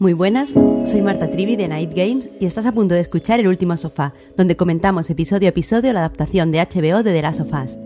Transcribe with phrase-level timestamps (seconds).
[0.00, 0.54] Muy buenas,
[0.86, 4.14] soy Marta Trivi de Night Games y estás a punto de escuchar El Último Sofá,
[4.34, 7.78] donde comentamos episodio a episodio la adaptación de HBO de The Last of Us.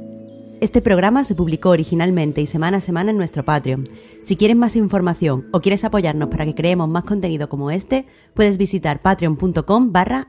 [0.60, 3.88] Este programa se publicó originalmente y semana a semana en nuestro Patreon.
[4.22, 8.58] Si quieres más información o quieres apoyarnos para que creemos más contenido como este, puedes
[8.58, 10.28] visitar patreon.com barra.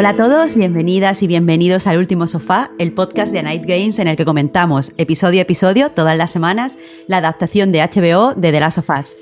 [0.00, 4.08] Hola a todos, bienvenidas y bienvenidos al Último Sofá, el podcast de Night Games en
[4.08, 8.60] el que comentamos episodio a episodio, todas las semanas, la adaptación de HBO de The
[8.60, 9.18] Last of Us.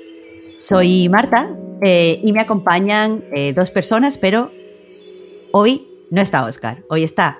[0.55, 1.49] Soy Marta
[1.83, 4.53] eh, y me acompañan eh, dos personas, pero
[5.51, 7.39] hoy no está Oscar, hoy está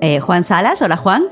[0.00, 0.82] eh, Juan Salas.
[0.82, 1.26] Hola Juan.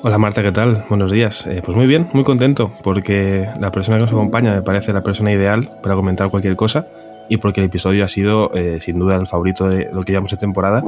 [0.00, 0.86] Hola Marta, ¿qué tal?
[0.88, 1.46] Buenos días.
[1.62, 5.30] pues muy bien, muy contento, porque la persona que nos acompaña me parece la persona
[5.30, 6.86] ideal para comentar cualquier cosa
[7.28, 10.30] y porque el episodio ha sido eh, sin duda el favorito de lo que llevamos
[10.30, 10.82] de temporada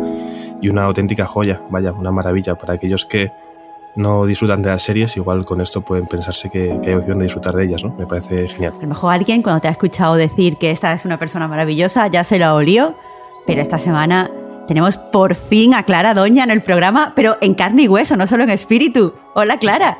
[0.61, 3.31] y una auténtica joya, vaya, una maravilla para aquellos que
[3.95, 7.55] no disfrutan de las series, igual con esto pueden pensarse que, hay opción de disfrutar
[7.55, 7.95] de ellas, ¿no?
[7.99, 8.75] Me parece genial.
[8.79, 12.07] A lo mejor alguien cuando te ha escuchado decir que esta es una persona maravillosa
[12.09, 12.95] ya se lo olió,
[13.47, 14.31] pero esta semana
[14.69, 18.27] tenemos por fin a Clara Doña en el programa, pero en carne y hueso, no
[18.27, 19.15] solo en espíritu.
[19.35, 19.99] Hola Clara.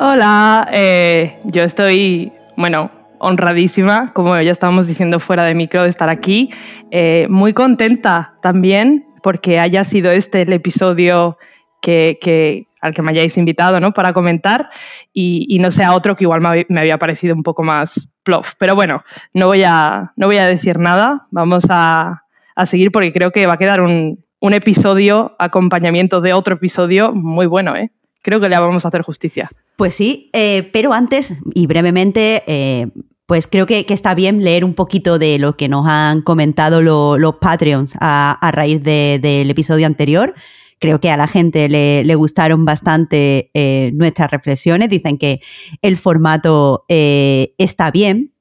[0.00, 2.90] Hola, eh, yo estoy, bueno,
[3.22, 6.50] honradísima, como ya estábamos diciendo fuera de micro, de estar aquí.
[6.90, 11.38] Eh, muy contenta también porque haya sido este el episodio
[11.80, 13.92] que, al que me hayáis invitado ¿no?
[13.92, 14.70] para comentar
[15.12, 18.52] y, no sea otro que igual me, había parecido un poco más plof.
[18.58, 22.24] Pero bueno, no voy a, no voy a decir nada, vamos a,
[22.66, 27.76] seguir porque creo que va a quedar un, episodio acompañamiento de otro episodio muy bueno.
[27.76, 27.92] ¿eh?
[28.22, 29.48] Creo que le vamos a hacer justicia.
[29.76, 32.88] Pues sí, eh, pero antes y brevemente eh,
[33.32, 37.36] pues creo que, está bien leer un poquito de lo que nos han comentado los
[37.36, 40.34] Patreons a, raíz del episodio anterior.
[40.78, 44.90] Creo que a la gente le, gustaron bastante eh, nuestras reflexiones.
[44.90, 45.40] Dicen que
[45.80, 48.34] el formato eh, está bien,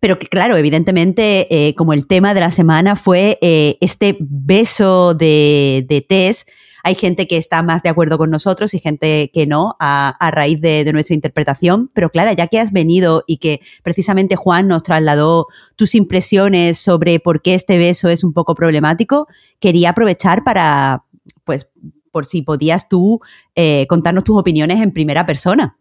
[0.00, 3.38] pero que claro, evidentemente, eh, como el tema de la semana fue
[3.80, 6.46] este beso de, de Tess,
[6.82, 10.60] hay gente que está más de acuerdo con nosotros y gente que no a, raíz
[10.60, 11.90] de, nuestra interpretación.
[11.94, 17.20] Pero Clara, ya que has venido y que precisamente Juan nos trasladó tus impresiones sobre
[17.20, 19.28] por qué este beso es un poco problemático,
[19.60, 21.04] quería aprovechar para,
[21.44, 21.70] pues,
[22.10, 23.20] por si podías tú
[23.54, 25.76] eh, contarnos tus opiniones en primera persona.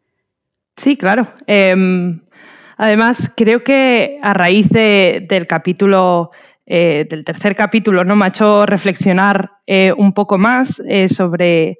[0.77, 1.33] Sí, claro.
[1.47, 2.21] Em,
[2.77, 6.31] además, creo que a raíz del capítulo
[6.73, 8.15] eh, del tercer capítulo, ¿no?
[8.15, 11.79] Me ha hecho reflexionar eh, un poco más eh, sobre,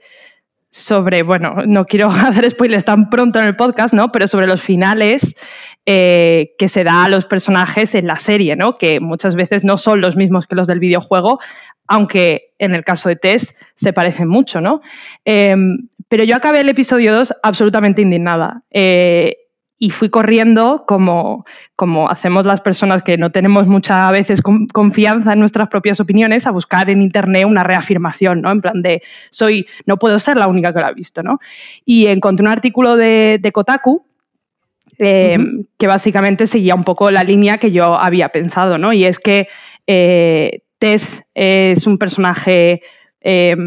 [0.70, 4.12] sobre, bueno, no quiero hacer spoilers tan pronto en el podcast, ¿no?
[4.12, 5.34] Pero sobre los finales
[5.86, 8.76] que se da a los personajes en la serie, ¿no?
[8.76, 11.40] Que muchas veces no son los mismos que los del videojuego,
[11.88, 14.82] aunque en el caso de Tess se parecen mucho, ¿no?
[15.24, 18.64] pero yo acabé el episodio 2 absolutamente indignada
[19.84, 21.44] y fui corriendo como,
[21.76, 24.40] como hacemos las personas que no tenemos muchas veces
[24.72, 28.52] confianza en nuestras propias opiniones a buscar en internet una reafirmación, ¿no?
[28.52, 31.40] En plan de soy, no puedo ser la única que lo ha visto, ¿no?
[31.84, 34.06] Y encontré un artículo de, Kotaku
[35.00, 35.40] eh,
[35.80, 38.94] que básicamente seguía un poco la línea que yo había pensado, ¿no?
[38.94, 39.48] Y es que
[39.88, 42.84] eh, Tess es un personaje
[43.22, 43.58] eh,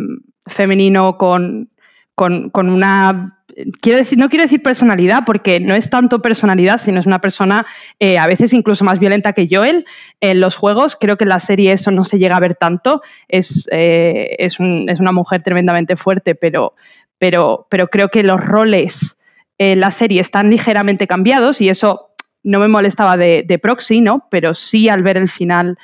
[0.46, 1.70] femenino con,
[2.14, 3.40] con, con una
[3.81, 7.67] quiero decir, no quiero decir personalidad, porque no es tanto personalidad, sino es una persona
[7.99, 9.85] eh, a veces incluso más violenta que Joel
[10.21, 10.97] en los juegos.
[10.99, 13.03] Creo que en la serie eso no se llega a ver tanto.
[13.29, 16.75] Es, eh, es, una mujer tremendamente fuerte, pero,
[17.19, 19.17] pero, pero creo que los roles
[19.59, 22.11] en la serie están ligeramente cambiados y eso
[22.43, 24.27] no me molestaba de, proxy, ¿no?
[24.31, 25.79] Pero sí al ver el final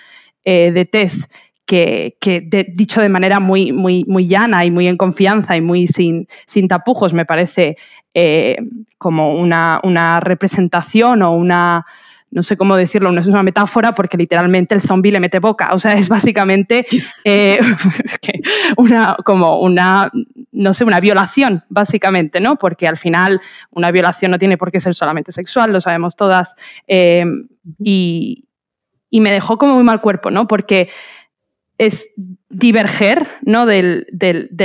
[0.45, 1.29] eh, de Tess
[1.71, 6.27] que, dicho de manera muy, muy, muy llana y muy en confianza y muy sin,
[6.47, 7.77] sin tapujos, me parece
[8.13, 8.57] eh,
[8.99, 11.87] como una, representación o una,
[12.33, 15.71] no sé cómo decirlo, no es una metáfora porque literalmente el zombie le mete boca.
[15.73, 16.87] O sea, es básicamente
[17.25, 17.61] eh,
[18.77, 20.11] una, como una
[20.53, 22.57] no sé, una violación, básicamente, ¿no?
[22.57, 23.41] Porque al final
[23.71, 26.55] una violación no tiene por qué ser solamente sexual, lo sabemos todas.
[26.89, 27.25] Eh,
[27.79, 28.45] y,
[29.13, 30.47] me dejó como muy mal cuerpo, ¿no?
[30.49, 30.89] Porque
[31.81, 32.11] es
[32.50, 33.65] diverger, ¿no?
[33.65, 34.05] Del,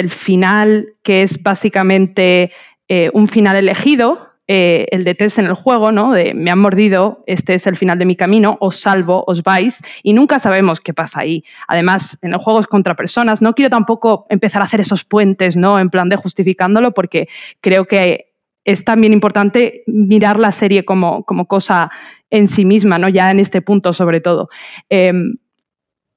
[0.10, 2.52] final, que es básicamente
[2.90, 6.12] eh, un final elegido, eh, el de test en el juego, ¿no?
[6.12, 9.80] De me han mordido, este es el final de mi camino, os salvo, os vais,
[10.04, 11.46] y nunca sabemos qué pasa ahí.
[11.70, 13.42] Además, en el juego es contra personas.
[13.42, 15.80] No quiero tampoco empezar a hacer esos puentes, ¿no?
[15.80, 17.30] En plan de justificándolo, porque
[17.62, 18.34] creo que
[18.66, 21.92] es también importante mirar la serie como, como cosa
[22.30, 23.08] en sí misma, ¿no?
[23.08, 24.50] Ya en este punto, sobre todo.
[24.90, 25.38] Em,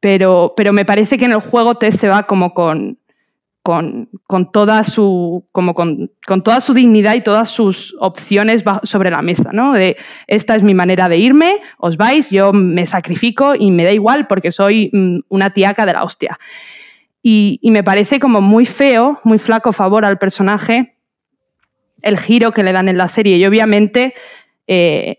[0.01, 2.99] pero, pero me parece que en el juego Tess se va como con
[4.27, 6.11] con, toda su, como con,
[6.43, 9.75] toda su dignidad y todas sus opciones sobre la mesa, ¿no?
[9.75, 13.93] De esta es mi manera de irme, os vais, yo me sacrifico y me da
[13.93, 16.39] igual porque soy mm, una tiaca de la hostia.
[17.23, 20.95] Y, me parece como muy feo, muy flaco favor al personaje
[22.01, 23.37] el giro que le dan en la serie.
[23.37, 24.15] Y obviamente
[24.67, 25.19] eh,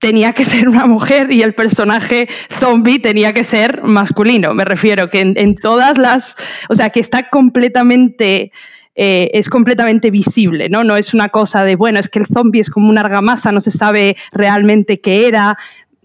[0.00, 4.54] tenía que ser una mujer y el personaje zombie tenía que ser masculino.
[4.54, 6.36] Me refiero que en, todas las,
[6.68, 8.50] o sea, que está completamente,
[8.96, 10.82] eh, es completamente visible, ¿no?
[10.82, 13.60] No es una cosa de, bueno, es que el zombie es como una argamasa, no
[13.60, 15.56] se sabe realmente qué era.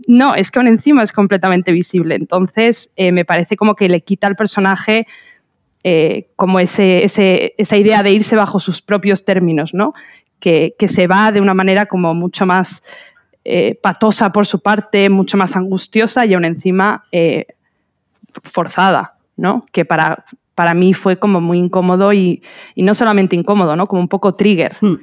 [0.07, 2.15] No, es que aún encima es completamente visible.
[2.15, 5.07] Entonces, eh, me parece como que le quita al personaje
[5.85, 9.93] eh, como ese, esa idea de irse bajo sus propios términos, ¿no?
[10.41, 12.83] Que, que se va de una manera como mucho más
[13.47, 17.45] eh, patosa por su parte, mucho más angustiosa y aún encima eh,
[18.43, 19.67] forzada, ¿no?
[19.71, 20.25] Que para,
[20.55, 22.41] para mí fue como muy incómodo y,
[22.75, 23.87] no solamente incómodo, ¿no?
[23.87, 24.77] Como un poco trigger.
[24.81, 24.95] Hmm.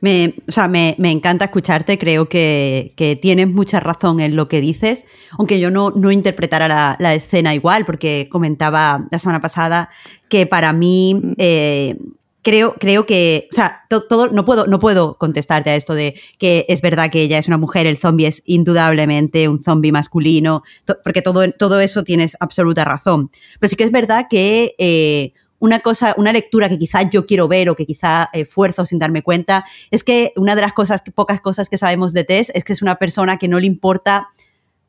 [0.00, 5.04] Me, o sea, me, encanta escucharte, creo que, tienes mucha razón en lo que dices,
[5.38, 9.90] aunque yo no, no interpretara la, escena igual, porque comentaba la semana pasada
[10.30, 11.32] que para mí hmm.
[11.36, 11.98] eh,
[12.46, 16.64] creo, creo que, o sea, todo, no, puedo, no puedo contestarte a esto de que
[16.68, 20.62] es verdad que ella es una mujer, el zombie es indudablemente un zombie masculino,
[21.02, 23.32] porque todo, todo eso tienes absoluta razón.
[23.58, 27.48] Pero sí que es verdad que eh, una cosa, una lectura que quizás yo quiero
[27.48, 31.40] ver o que quizá esfuerzo sin darme cuenta, es que una de las cosas, pocas
[31.40, 34.28] cosas que sabemos de Tess es que es una persona que no le importa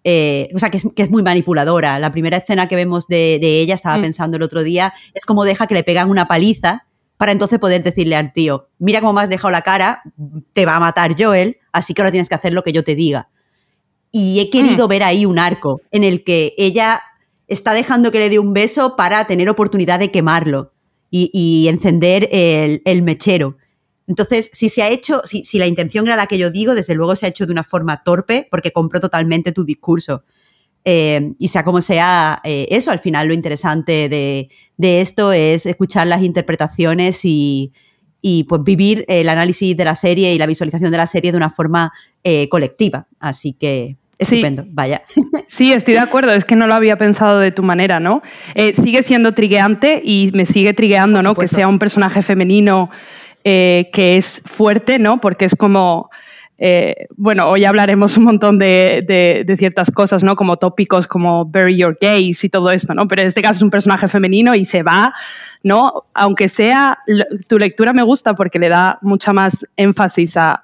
[0.04, 2.00] eh, o sea, que es, muy manipuladora.
[2.00, 4.02] La primera escena que vemos de, ella, estaba mm.
[4.02, 6.87] pensando el otro día, es como deja que le pegan una paliza
[7.18, 10.04] para entonces poder decirle al tío, mira cómo me has dejado la cara,
[10.54, 12.96] te va a matar Joel, así que ahora tienes que hacer lo que yo te
[12.96, 13.30] diga.
[14.12, 14.90] Y he querido mm.
[14.90, 17.02] ver ahí un arco en el que ella
[17.48, 20.74] está dejando que le dé un beso para tener oportunidad de quemarlo
[21.10, 23.58] y, encender el, mechero.
[24.08, 26.94] Entonces, si se ha hecho, si, si, la intención era la que yo digo, desde
[26.94, 30.24] luego se ha hecho de una forma torpe porque compro totalmente tu discurso.
[30.90, 34.48] Eh, y sea como sea, eh, eso al final lo interesante de,
[34.78, 37.74] esto es escuchar las interpretaciones y,
[38.48, 41.50] pues vivir el análisis de la serie y la visualización de la serie de una
[41.50, 41.92] forma
[42.24, 43.06] eh, colectiva.
[43.20, 45.02] Así que estupendo, vaya.
[45.50, 48.22] Sí, estoy de acuerdo, es que no lo había pensado de tu manera, ¿no?
[48.82, 51.36] sigue siendo trigueante y me sigue trigueando, ¿no?
[51.36, 52.92] Que sea un personaje femenino
[53.44, 53.88] que
[54.18, 55.20] es fuerte, ¿no?
[55.20, 56.10] Porque es como
[56.60, 60.36] eh, bueno, hoy hablaremos un montón de, ciertas cosas, ¿no?
[60.36, 63.08] Como tópicos como bury your gaze y todo esto, ¿no?
[63.08, 65.14] Pero en este caso es un personaje femenino y se va,
[65.64, 66.06] ¿no?
[66.14, 67.00] Aunque sea,
[67.48, 70.64] tu lectura me gusta porque le da mucha más énfasis a,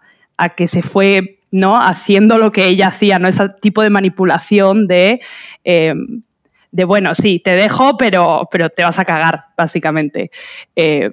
[0.58, 1.80] que se fue, ¿no?
[1.80, 3.28] Haciendo lo que ella hacía, ¿no?
[3.28, 5.22] Ese tipo de manipulación de...
[5.64, 5.94] Eh,
[6.72, 10.32] de bueno, sí, te dejo, pero, pero te vas a cagar, básicamente.
[10.76, 11.12] Eh,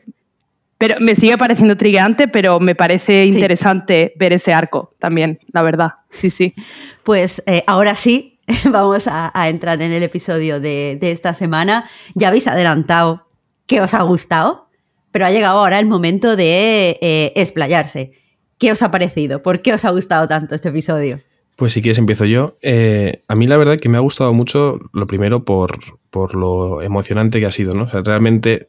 [0.81, 5.91] pero me sigue pareciendo trigante, pero me parece interesante ver ese arco también, la verdad.
[6.09, 6.55] Sí, sí.
[7.03, 8.41] Pues eh, ahora sí,
[8.73, 11.85] vamos a, entrar en el episodio de, esta semana.
[12.15, 13.27] Ya habéis adelantado
[13.67, 14.71] que os ha gustado,
[15.13, 18.13] pero ha llegado ahora el momento de eh, explayarse.
[18.57, 19.43] ¿Qué os ha parecido?
[19.43, 21.21] ¿Por qué os ha gustado tanto este episodio?
[21.57, 22.57] Pues si quieres empiezo yo.
[22.63, 26.81] Eh, a mí la verdad que me ha gustado mucho, lo primero por, por lo
[26.81, 27.83] emocionante que ha sido, ¿no?
[27.83, 28.67] O sea, realmente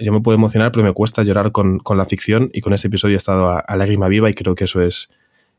[0.00, 3.14] yo me puedo emocionar, pero me cuesta llorar con, la ficción y con este episodio
[3.14, 5.10] he estado a, lágrima viva y creo que eso es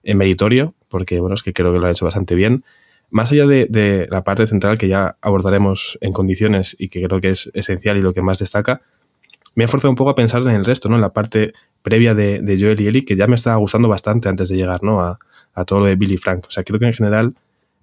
[0.03, 2.63] eh, meritorio, porque bueno, es que creo que lo han hecho bastante bien.
[3.09, 7.29] Más allá de, la parte central que ya abordaremos en condiciones y que creo que
[7.29, 8.81] es esencial y lo que más destaca,
[9.53, 10.95] me ha forzado un poco a pensar en el resto, ¿no?
[10.95, 14.47] En la parte previa de, Joel y Ellie, que ya me estaba gustando bastante antes
[14.47, 15.01] de llegar, ¿no?
[15.01, 15.19] A,
[15.53, 16.45] a todo lo de Billy Frank.
[16.47, 17.35] O sea, creo que en general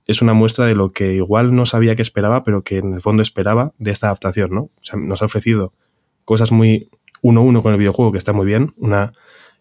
[0.06, 3.02] es una muestra de lo que igual no sabía que esperaba, pero que en el
[3.02, 4.60] fondo esperaba de esta adaptación, ¿no?
[4.62, 5.74] O sea, nos ha ofrecido
[6.28, 6.90] cosas muy
[7.22, 9.14] uno a uno con el videojuego, que está muy bien, una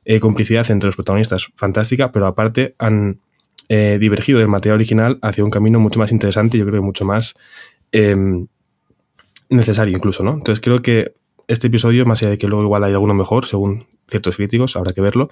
[0.04, 3.22] eh, complicidad entre los protagonistas fantástica, pero aparte han
[3.70, 6.86] eh, divergido del material original hacia un camino mucho más interesante y yo creo que
[6.86, 7.36] mucho más
[7.94, 8.48] em,
[9.48, 10.34] necesario incluso, ¿no?
[10.34, 11.14] Entonces creo que
[11.48, 14.92] este episodio, más allá de que luego igual hay alguno mejor, según ciertos críticos, habrá
[14.92, 15.30] que verlo,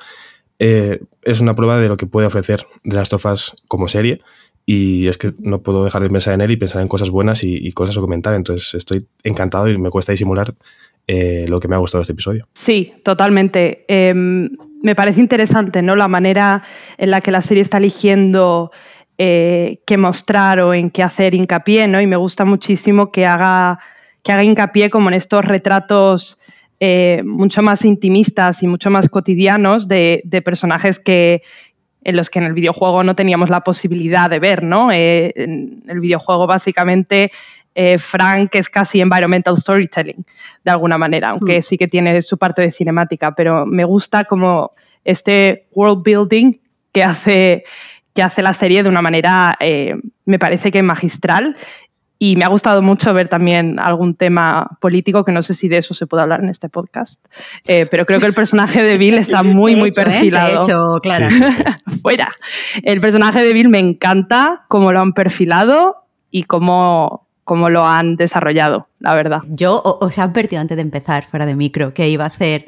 [0.58, 4.22] eh, es una prueba de lo que puede ofrecer de las tofas como serie.
[4.66, 7.44] Y es que no puedo dejar de pensar en él y pensar en cosas buenas
[7.44, 8.34] y, cosas a comentar.
[8.34, 10.56] Entonces estoy encantado y me cuesta disimular
[11.08, 12.48] eh, lo que me ha gustado este episodio.
[12.54, 13.86] Sí, totalmente.
[13.88, 14.50] Em,
[14.82, 15.96] me parece interesante ¿no?
[15.96, 16.64] la manera
[16.98, 18.72] en la que la serie está eligiendo
[19.18, 22.02] eh, qué mostrar o en qué hacer hincapié, ¿no?
[22.02, 23.80] Y me gusta muchísimo que haga,
[24.24, 26.40] que haga hincapié como en estos retratos
[26.80, 31.44] eh, mucho más intimistas y mucho más cotidianos de, personajes que,
[32.04, 34.92] en los que en el videojuego no teníamos la posibilidad de ver, ¿no?
[34.92, 37.32] En el videojuego básicamente
[37.76, 40.26] eh, Frank es casi environmental storytelling,
[40.64, 41.62] de alguna manera, aunque hmm.
[41.62, 44.72] sí que tiene su parte de cinemática, pero me gusta como
[45.04, 46.54] este world building
[46.92, 47.64] que hace,
[48.14, 49.58] que hace la serie de una manera,
[50.26, 51.56] me parece que magistral
[52.18, 55.78] y me ha gustado mucho ver también algún tema político, que no sé si de
[55.78, 57.24] eso se puede hablar en este podcast,
[57.68, 59.94] eh, pero creo que el personaje de Bill está muy, muy ¿eh?
[59.94, 60.64] perfilado.
[60.66, 61.28] De hecho, claro.
[62.02, 62.32] Fuera.
[62.84, 68.18] El personaje de Bill me encanta cómo lo han perfilado y cómo, cómo lo han
[68.18, 69.40] desarrollado, la verdad.
[69.48, 72.68] Yo os he advertido antes de empezar, fuera de micro, que iba a hacer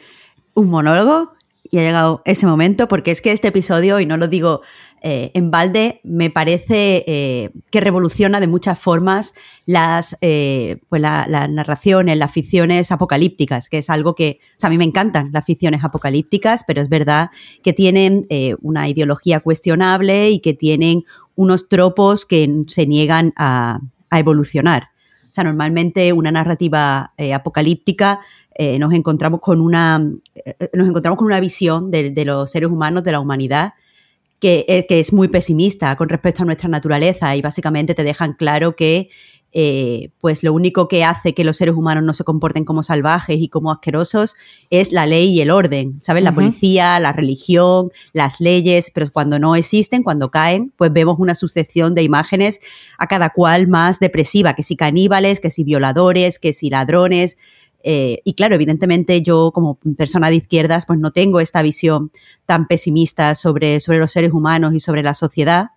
[0.53, 1.33] un monólogo
[1.69, 4.61] y ha llegado ese momento, porque es que este episodio, y no lo digo
[5.01, 9.33] eh, en balde, me parece eh, que revoluciona de muchas formas
[9.65, 14.67] las, eh, pues la, las narraciones, las ficciones apocalípticas, que es algo que, o sea,
[14.67, 17.31] a mí me encantan las ficciones apocalípticas, pero es verdad
[17.63, 18.27] que tienen
[18.61, 21.03] una ideología cuestionable y que tienen
[21.35, 24.89] unos tropos que se niegan a, a evolucionar.
[25.23, 28.21] O sea, normalmente una narrativa apocalíptica
[28.79, 33.19] nos encontramos con una nos encontramos con una visión de, los seres humanos, de la
[33.19, 33.73] humanidad,
[34.39, 38.75] eh, que, es muy pesimista con respecto a nuestra naturaleza y básicamente te dejan claro
[38.75, 39.09] que
[39.59, 43.37] eh, pues lo único que hace que los seres humanos no se comporten como salvajes
[43.39, 44.35] y como asquerosos
[44.69, 46.21] es la ley y el orden, ¿sabes?
[46.21, 51.33] La policía, la religión, las leyes, pero cuando no existen, cuando caen, pues vemos una
[51.33, 52.59] sucesión de imágenes
[52.99, 57.35] a cada cual más depresiva, que si caníbales, que si violadores, que si ladrones,
[57.81, 62.11] eh, y claro, evidentemente yo como persona de izquierdas pues no tengo esta visión
[62.45, 65.69] tan pesimista sobre, sobre los seres humanos y sobre la sociedad.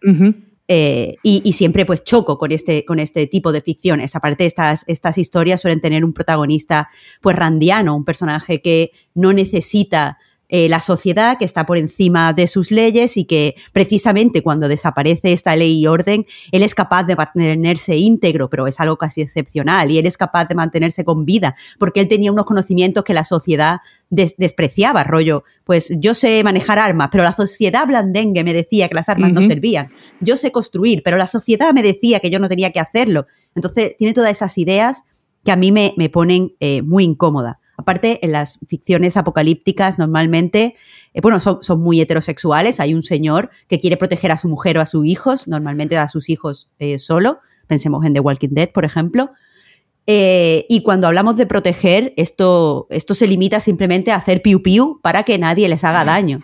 [0.72, 4.14] Eh, y, siempre pues choco con este, con este tipo de ficciones.
[4.14, 6.88] Aparte, estas, estas historias suelen tener un protagonista
[7.20, 10.18] pues randiano, un personaje que no necesita
[10.50, 15.32] eh, la sociedad que está por encima de sus leyes y que precisamente cuando desaparece
[15.32, 19.90] esta ley y orden, él es capaz de mantenerse íntegro, pero es algo casi excepcional,
[19.90, 23.24] y él es capaz de mantenerse con vida, porque él tenía unos conocimientos que la
[23.24, 23.78] sociedad
[24.10, 29.08] despreciaba, rollo, pues yo sé manejar armas, pero la sociedad blandengue me decía que las
[29.08, 29.88] armas no servían,
[30.20, 33.26] yo sé construir, pero la sociedad me decía que yo no tenía que hacerlo.
[33.54, 35.04] Entonces, tiene todas esas ideas
[35.44, 37.60] que a mí me, me ponen eh, muy incómoda.
[37.80, 40.74] Aparte, en las ficciones apocalípticas normalmente,
[41.14, 42.78] eh, bueno, son, muy heterosexuales.
[42.78, 46.06] Hay un señor que quiere proteger a su mujer o a sus hijos, normalmente a
[46.08, 47.38] sus hijos eh, solo.
[47.66, 49.30] Pensemos en The Walking Dead, por ejemplo.
[50.06, 55.00] Eh, y cuando hablamos de proteger, esto, esto se limita simplemente a hacer piu piu
[55.02, 56.42] para que nadie les haga daño.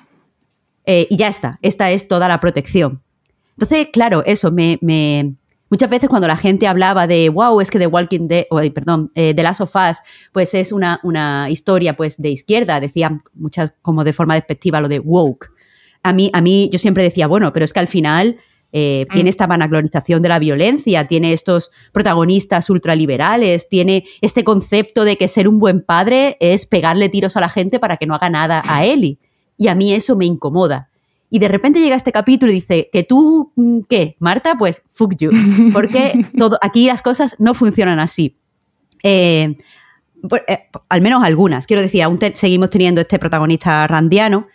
[0.87, 3.03] y ya está, esta es toda la protección.
[3.59, 4.79] Entonces, claro, eso me,
[5.69, 9.35] Muchas veces cuando la gente hablaba de, wow, es que The Walking Dead, perdón, eh,
[9.35, 9.99] The Last of Us,
[10.33, 14.89] pues es una, una historia pues de izquierda, decían muchas como de forma despectiva lo
[14.89, 15.51] de woke.
[16.05, 18.37] A mí, a mí yo siempre decía, bueno, pero es que al final
[18.73, 19.15] eh, mm.
[19.15, 25.27] tiene esta vanaglorización de la violencia, tiene estos protagonistas ultraliberales, tiene este concepto de que
[25.27, 28.63] ser un buen padre es pegarle tiros a la gente para que no haga nada
[28.65, 29.19] a Ellie.
[29.59, 30.91] Y a mí eso me incomoda.
[31.29, 34.17] Y de repente llega este capítulo y dice, que tú, mm, ¿qué?
[34.19, 35.31] Marta, pues fuck you.
[35.73, 38.37] Porque todo, aquí las cosas no funcionan así.
[39.03, 39.57] Eh,
[40.49, 41.67] eh, al menos algunas.
[41.67, 44.47] Quiero decir, aún seguimos teniendo este protagonista randiano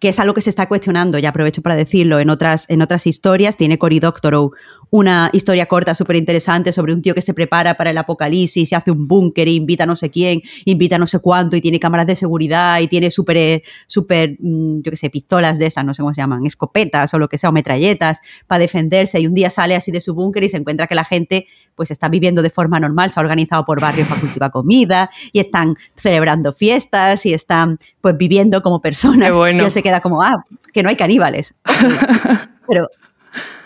[0.00, 3.06] que es algo que se está cuestionando, ya aprovecho para decirlo, en otras, en otras
[3.06, 3.56] historias.
[3.56, 4.52] Tiene Cory Doctorow
[4.90, 8.74] una historia corta súper interesante sobre un tío que se prepara para el apocalipsis y
[8.74, 11.60] hace un búnker e invita a no sé quién, invita a no sé cuánto y
[11.60, 15.84] tiene cámaras de seguridad y tiene súper, súper, mm, yo qué sé, pistolas de esas,
[15.84, 19.26] no sé cómo se llaman, escopetas o lo que sea, o metralletas para defenderse y
[19.26, 22.08] un día sale así de su búnker y se encuentra que la gente pues está
[22.08, 26.52] viviendo de forma normal, se ha organizado por barrios para cultivar comida y están celebrando
[26.52, 29.36] fiestas y están pues viviendo como personas.
[29.36, 31.54] bueno queda como, ah, que no hay caníbales.
[32.68, 32.88] Pero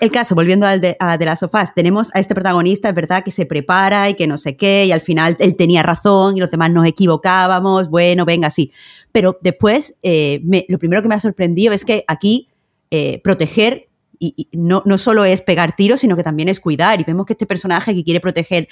[0.01, 3.25] el caso, volviendo al de, a de las sofás, tenemos a este protagonista, es verdad,
[3.25, 6.41] que se prepara y que no sé qué, y al final él tenía razón y
[6.41, 8.71] los demás nos equivocábamos, bueno, venga, sí.
[9.11, 12.49] Pero después, eh, lo primero que me ha sorprendido es que aquí
[12.91, 13.89] eh, proteger
[14.19, 17.01] y, no, no, solo es pegar tiros, sino que también es cuidar.
[17.01, 18.69] Y vemos que este personaje que quiere proteger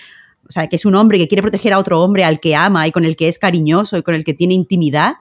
[0.49, 2.87] o sea, que es un hombre que quiere proteger a otro hombre al que ama
[2.87, 5.14] y con el que es cariñoso y con el que tiene intimidad,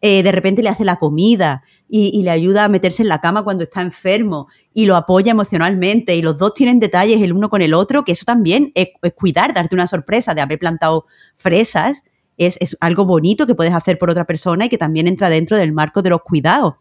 [0.00, 3.42] eh, de repente le hace la comida y, le ayuda a meterse en la cama
[3.42, 7.62] cuando está enfermo y lo apoya emocionalmente y los dos tienen detalles el uno con
[7.62, 12.04] el otro, que eso también es, cuidar, darte una sorpresa de haber plantado fresas,
[12.36, 15.72] es, algo bonito que puedes hacer por otra persona y que también entra dentro del
[15.72, 16.74] marco de los cuidados.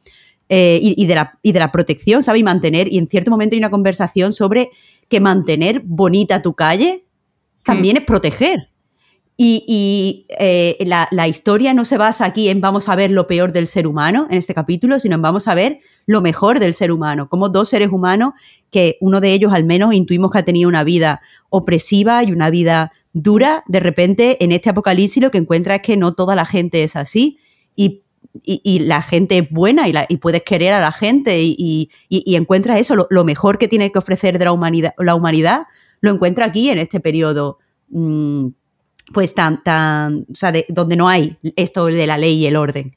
[0.50, 2.40] Eh, y, de la, y de la protección, ¿sabes?
[2.40, 4.70] Y mantener, y en cierto momento hay una conversación sobre
[5.10, 7.04] que mantener bonita tu calle
[7.66, 8.70] también es proteger.
[9.40, 13.68] Y, eh, la, historia no se basa aquí en vamos a ver lo peor del
[13.68, 15.78] ser humano en este capítulo, sino en vamos a ver
[16.08, 18.34] lo mejor del ser humano, como dos seres humanos
[18.72, 22.50] que uno de ellos al menos intuimos que ha tenido una vida opresiva y una
[22.50, 26.46] vida dura, de repente en este apocalipsis lo que encuentra es que no toda la
[26.46, 27.38] gente es así
[27.76, 28.04] y,
[28.80, 33.60] la gente es buena y, puedes querer a la gente y, encuentras eso, lo, mejor
[33.60, 35.64] que tiene que ofrecer de la humanidad, la humanidad
[36.02, 37.60] lo encuentra aquí en este periodo.
[37.90, 38.48] Mm,
[39.14, 42.96] pues tan, tan, o sea, donde no hay esto de la ley y el orden.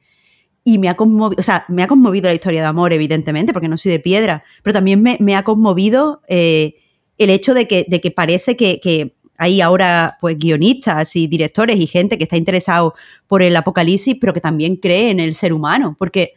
[0.64, 3.68] Y me ha conmovido, o sea, me ha conmovido la historia de amor, evidentemente, porque
[3.68, 6.74] no soy de piedra, pero también me, ha conmovido eh,
[7.18, 11.86] el hecho de que, de que parece que, hay ahora pues guionistas y directores y
[11.86, 12.92] gente que está interesado
[13.26, 16.34] por el apocalipsis, pero que también cree en el ser humano, porque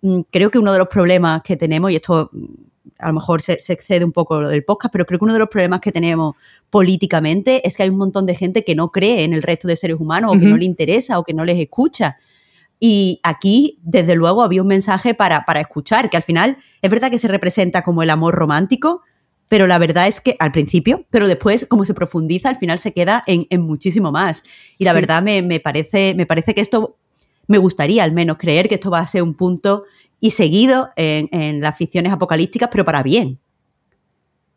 [0.00, 2.30] mm, creo que uno de los problemas que tenemos, y esto
[2.98, 5.38] a lo mejor se, excede un poco lo del podcast, pero creo que uno de
[5.38, 6.36] los problemas que tenemos
[6.70, 9.76] políticamente es que hay un montón de gente que no cree en el resto de
[9.76, 12.16] seres humanos o que no le interesa o que no les escucha.
[12.80, 17.10] Y aquí, desde luego, había un mensaje para, para escuchar, que al final es verdad
[17.10, 19.02] que se representa como el amor romántico,
[19.48, 22.92] pero la verdad es que al principio, pero después, como se profundiza, al final se
[22.92, 24.44] queda en, muchísimo más.
[24.76, 26.96] Y la verdad me, me, parece, me parece que esto,
[27.48, 29.84] me gustaría al menos creer que esto va a ser un punto
[30.20, 33.38] y seguido en, las ficciones apocalípticas, pero para bien.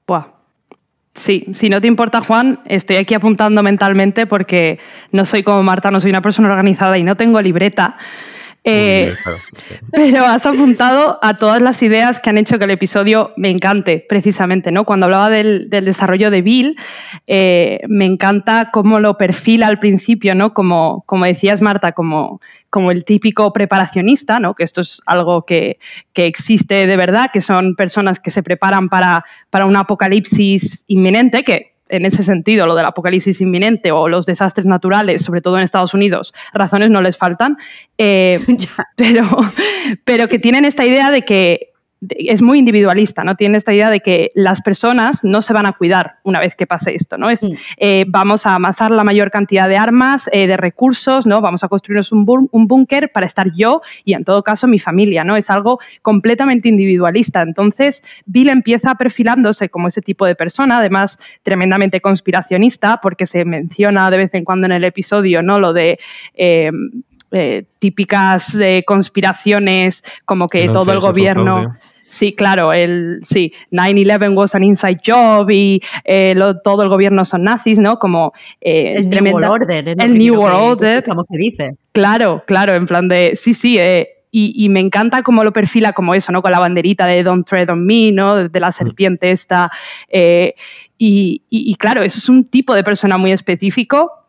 [0.07, 0.27] Buah.
[1.15, 4.79] Sí, si no te importa, Juan, estoy aquí apuntando mentalmente porque
[5.11, 7.97] no soy como Marta, no soy una persona organizada y no tengo libreta.
[8.63, 9.15] Eh,
[9.91, 14.05] pero has apuntado a todas las ideas que han hecho que el episodio me encante,
[14.07, 14.85] precisamente, ¿no?
[14.85, 16.77] Cuando hablaba del, desarrollo de Bill,
[17.25, 20.53] eh, me encanta cómo lo perfila al principio, ¿no?
[20.53, 24.53] Como, como decías, Marta, como, como el típico preparacionista, ¿no?
[24.53, 25.79] Que esto es algo que,
[26.13, 31.43] que existe de verdad, que son personas que se preparan para, para un apocalipsis inminente,
[31.43, 35.63] que en ese sentido, lo del apocalipsis inminente o los desastres naturales, sobre todo en
[35.63, 37.57] Estados Unidos, razones no les faltan,
[37.97, 38.39] eh,
[38.95, 39.27] pero,
[40.05, 41.70] pero que tienen esta idea de que
[42.09, 43.35] es muy individualista, ¿no?
[43.35, 46.65] Tiene esta idea de que las personas no se van a cuidar una vez que
[46.65, 47.29] pase esto, ¿no?
[47.29, 47.41] Es,
[47.77, 51.41] eh, vamos a amasar la mayor cantidad de armas, eh, de recursos, ¿no?
[51.41, 55.37] Vamos a construirnos un, búnker para estar yo y, en todo caso, mi familia, ¿no?
[55.37, 57.41] Es algo completamente individualista.
[57.41, 64.09] Entonces, Bill empieza perfilándose como ese tipo de persona, además, tremendamente conspiracionista, porque se menciona
[64.09, 65.59] de vez en cuando en el episodio, ¿no?
[65.59, 65.99] Lo de...
[66.33, 66.71] Eh,
[67.33, 71.75] eh, típicas eh, conspiraciones como que todo el gobierno...
[72.01, 77.43] Sí, claro, el, sí, 9-11 was an inside job y eh, todo el gobierno son
[77.43, 77.99] nazis, ¿no?
[77.99, 79.95] Como el New World Order.
[79.97, 81.01] El New World Order.
[81.01, 81.77] que dice.
[81.93, 83.79] Claro, claro, en plan de, sí, sí,
[84.29, 86.41] y, me encanta cómo lo perfila como eso, ¿no?
[86.41, 88.49] Con la banderita de Don't Tread on Me, ¿no?
[88.49, 88.73] De la mm.
[88.73, 89.71] serpiente esta.
[90.11, 94.20] y, y, claro, eso es un tipo de persona muy específico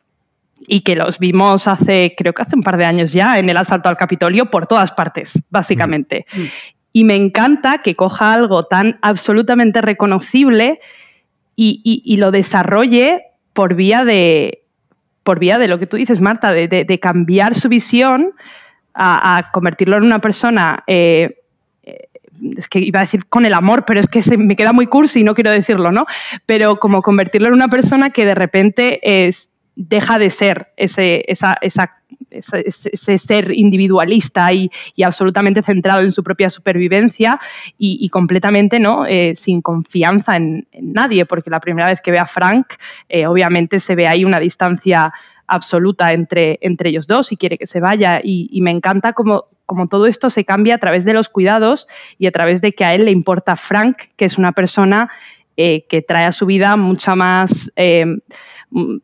[0.66, 3.56] y que los vimos hace, creo que hace un par de años ya, en el
[3.56, 6.26] asalto al Capitolio por todas partes, básicamente.
[6.34, 6.42] Mm.
[6.92, 10.80] Y me encanta que coja algo tan absolutamente reconocible
[11.56, 13.22] y, lo desarrolle
[13.52, 14.62] por vía de,
[15.22, 18.32] por vía de lo que tú dices, Marta, de, cambiar su visión
[18.94, 21.36] a, convertirlo en una persona eh,
[21.84, 22.08] eh,
[22.56, 24.86] es que iba a decir con el amor, pero es que se, me queda muy
[24.86, 26.06] cursi y no quiero decirlo, ¿no?
[26.46, 31.58] Pero como convertirlo en una persona que de repente es, deja de ser ese, esa,
[32.30, 34.70] ese, ser individualista y,
[35.04, 37.40] absolutamente centrado en su propia supervivencia
[37.78, 39.06] y, completamente ¿no?
[39.06, 42.66] Eh, sin confianza en, nadie, porque la primera vez que ve a Frank,
[43.08, 45.12] eh, obviamente se ve ahí una distancia
[45.46, 48.20] absoluta entre, entre ellos dos y quiere que se vaya.
[48.22, 51.86] Y, me encanta cómo, como todo esto se cambia a través de los cuidados
[52.18, 55.10] y a través de que a él le importa Frank, que es una persona
[55.56, 57.70] eh, que trae a su vida mucha más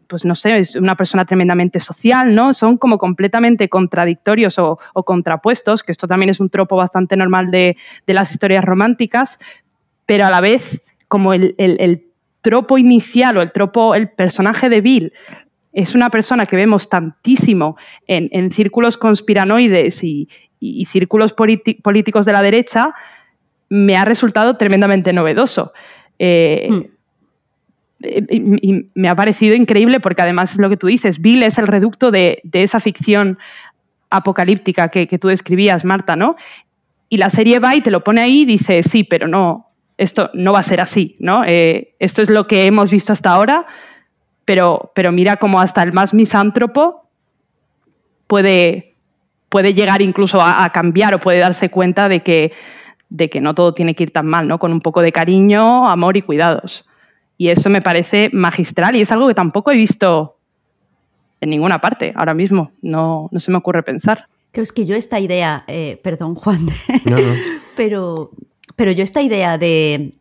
[0.07, 2.55] pues no sé, es una persona tremendamente social, ¿no?
[2.55, 7.77] Son como completamente contradictorios o, contrapuestos, que esto también es un tropo bastante normal de,
[8.07, 9.39] las historias románticas,
[10.07, 12.05] pero a la vez como el,
[12.41, 15.13] tropo inicial o el tropo, el personaje de Bill
[15.73, 17.77] es una persona que vemos tantísimo
[18.07, 20.29] en, círculos conspiranoides y,
[20.87, 22.95] círculos políticos de la derecha,
[23.69, 25.73] me ha resultado tremendamente novedoso.
[26.19, 26.98] Eh, mm
[28.01, 31.67] y, me ha parecido increíble porque además es lo que tú dices, Bill es el
[31.67, 33.39] reducto de, esa ficción
[34.11, 36.37] apocalíptica que, tú describías, Marta, ¿no?
[37.09, 40.31] Y la serie va y te lo pone ahí y dice, sí, pero no, esto
[40.35, 41.45] no va a ser así, ¿no?
[41.45, 43.67] Eh, esto es lo que hemos visto hasta ahora,
[44.45, 47.09] pero, pero mira cómo hasta el más misántropo
[48.27, 48.95] puede,
[49.49, 52.53] puede llegar incluso a, cambiar o puede darse cuenta de que,
[53.09, 54.59] de que no todo tiene que ir tan mal, ¿no?
[54.59, 56.88] Con un poco de cariño, amor y cuidados.
[57.39, 60.37] Y eso me parece magistral y es algo que tampoco he visto
[61.41, 62.73] en ninguna parte ahora mismo.
[62.83, 64.27] No, no se me ocurre pensar.
[64.51, 66.67] Creo es que yo esta idea, eh, perdón Juan,
[67.77, 68.33] pero,
[68.75, 70.15] pero yo esta idea de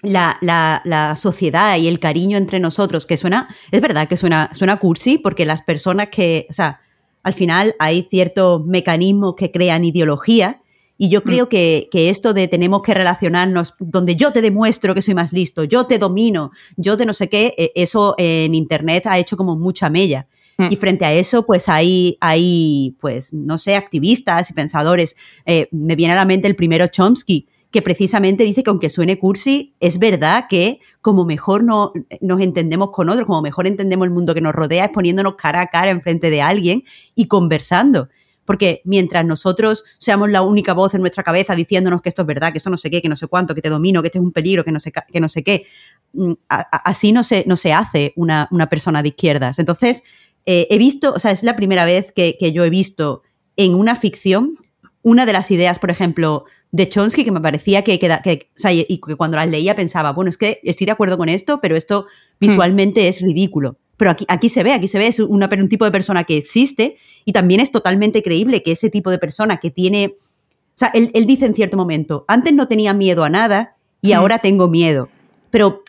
[0.00, 4.78] la, la, sociedad y el cariño entre nosotros, que suena, es verdad que suena, suena
[4.78, 6.80] cursi, porque las personas que, o sea,
[7.22, 10.61] al final hay ciertos mecanismos que crean ideología
[10.98, 11.48] y yo creo mm.
[11.48, 15.86] que, esto de tenemos que relacionarnos, donde yo te demuestro que soy más listo, yo
[15.86, 19.90] te domino, yo te no sé qué, eh, eso en Internet ha hecho como mucha
[19.90, 20.26] mella.
[20.58, 20.68] Mm.
[20.70, 25.16] Y frente a eso, pues hay, hay, pues, no sé, activistas y pensadores.
[25.46, 29.18] Eh, me viene a la mente el primero Chomsky, que precisamente dice que aunque suene
[29.18, 34.12] cursi, es verdad que como mejor no, nos entendemos con otros, como mejor entendemos el
[34.12, 38.10] mundo que nos rodea, es poniéndonos cara a cara enfrente de alguien y conversando.
[38.44, 42.52] Porque mientras nosotros seamos la única voz en nuestra cabeza diciéndonos que esto es verdad,
[42.52, 44.24] que esto no sé qué, que no sé cuánto, que te domino, que este es
[44.24, 45.64] un peligro, que no sé, que no sé qué,
[46.12, 49.58] mm, así no se, no se hace una, persona de izquierdas.
[49.58, 50.02] Entonces,
[50.46, 53.22] eh, he visto, o sea, es la primera vez que, que yo he visto
[53.56, 54.56] en una ficción
[55.02, 58.72] una de las ideas, por ejemplo, de Chomsky, que me parecía que, que, o sea,
[58.72, 61.76] y que cuando las leía pensaba, bueno, es que estoy de acuerdo con esto, pero
[61.76, 62.06] esto
[62.38, 63.76] visualmente es ridículo.
[64.02, 66.36] Pero aquí, aquí se ve, aquí se ve, es una, un tipo de persona que
[66.36, 70.90] existe y también es totalmente creíble que ese tipo de persona que tiene, o sea,
[70.92, 74.66] él, él dice en cierto momento, antes no tenía miedo a nada y ahora tengo
[74.66, 75.08] miedo.
[75.50, 75.84] Pero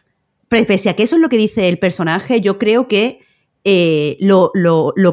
[0.47, 3.19] pese a que eso es lo que dice el personaje, yo creo que
[3.63, 4.52] eh, lo,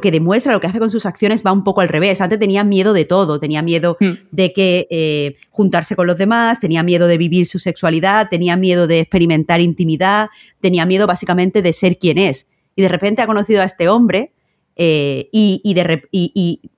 [0.03, 2.21] que demuestra, lo que hace con sus acciones va un poco al revés.
[2.21, 4.11] Antes tenía miedo de todo, tenía miedo hmm.
[4.31, 8.87] de que eh, juntarse con los demás, tenía miedo de vivir su sexualidad, tenía miedo
[8.87, 10.29] de experimentar intimidad,
[10.61, 12.50] tenía miedo básicamente de ser quien es.
[12.81, 14.33] Y de repente ha conocido a este hombre
[14.77, 16.71] eh, y,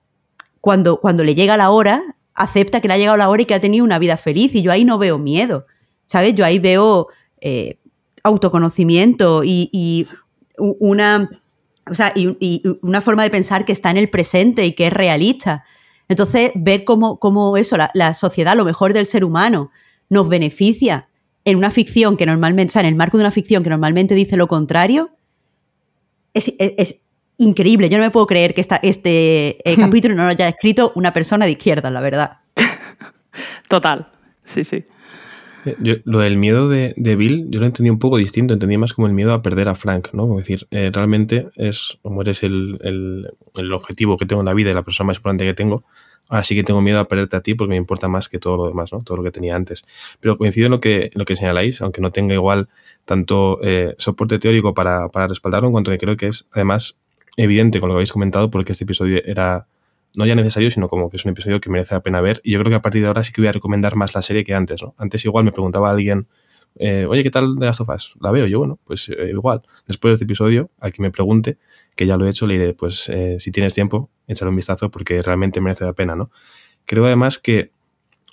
[0.60, 2.02] cuando, cuando le llega la hora,
[2.34, 4.54] acepta que le ha llegado la hora y que ha tenido una vida feliz.
[4.54, 5.66] Y yo ahí no veo miedo,
[6.06, 6.34] ¿sabes?
[6.34, 7.08] Yo ahí veo
[8.22, 10.06] autoconocimiento y
[10.56, 11.42] una
[11.90, 14.92] o sea, y, una forma de pensar que está en el presente y que es
[14.92, 15.64] realista.
[16.08, 19.70] Entonces, ver cómo, cómo eso, la, sociedad, lo mejor del ser humano,
[20.08, 21.08] nos beneficia
[21.44, 24.14] en una ficción que normalmente, o sea, en el marco de una ficción que normalmente
[24.14, 25.10] dice lo contrario,
[26.34, 27.00] es,
[27.38, 27.88] increíble.
[27.88, 31.12] Yo no me puedo creer que esta, este eh, capítulo no lo haya escrito una
[31.12, 32.38] persona de izquierda, la verdad.
[33.68, 34.12] Total,
[34.44, 34.84] sí, sí.
[35.64, 39.06] Eh, lo del miedo de, Bill, yo lo entendí un poco distinto, entendí más como
[39.06, 40.22] el miedo a perder a Frank, ¿no?
[40.22, 44.70] Como decir, eh, realmente es como eres el, el, objetivo que tengo en la vida
[44.70, 45.84] y la persona más importante que tengo,
[46.28, 48.56] ahora sí que tengo miedo a perderte a ti porque me importa más que todo
[48.56, 49.00] lo demás, ¿no?
[49.00, 49.84] Todo lo que tenía antes.
[50.20, 52.68] Pero coincido en lo que, lo que señaláis, aunque no tenga igual
[53.04, 56.98] tanto eh, soporte teórico para, para respaldarlo, en cuanto que creo que es además
[57.36, 59.66] evidente con lo que habéis comentado, porque este episodio era
[60.14, 62.40] no ya necesario, sino como que es un episodio que merece la pena ver.
[62.44, 64.20] Y yo creo que a partir de ahora sí que voy a recomendar más la
[64.20, 64.94] serie que antes, ¿no?
[64.98, 66.28] Antes igual me preguntaba alguien,
[66.76, 68.14] eh, oye, ¿qué tal de las sofás?
[68.20, 68.46] ¿La veo?
[68.46, 69.62] Yo, bueno, pues eh, igual.
[69.86, 71.56] Después de este episodio, a que me pregunte,
[71.96, 75.20] que ya lo he hecho, le diré, pues si tienes tiempo, échale un vistazo porque
[75.22, 76.30] realmente merece la pena, ¿no?
[76.86, 77.70] Creo además que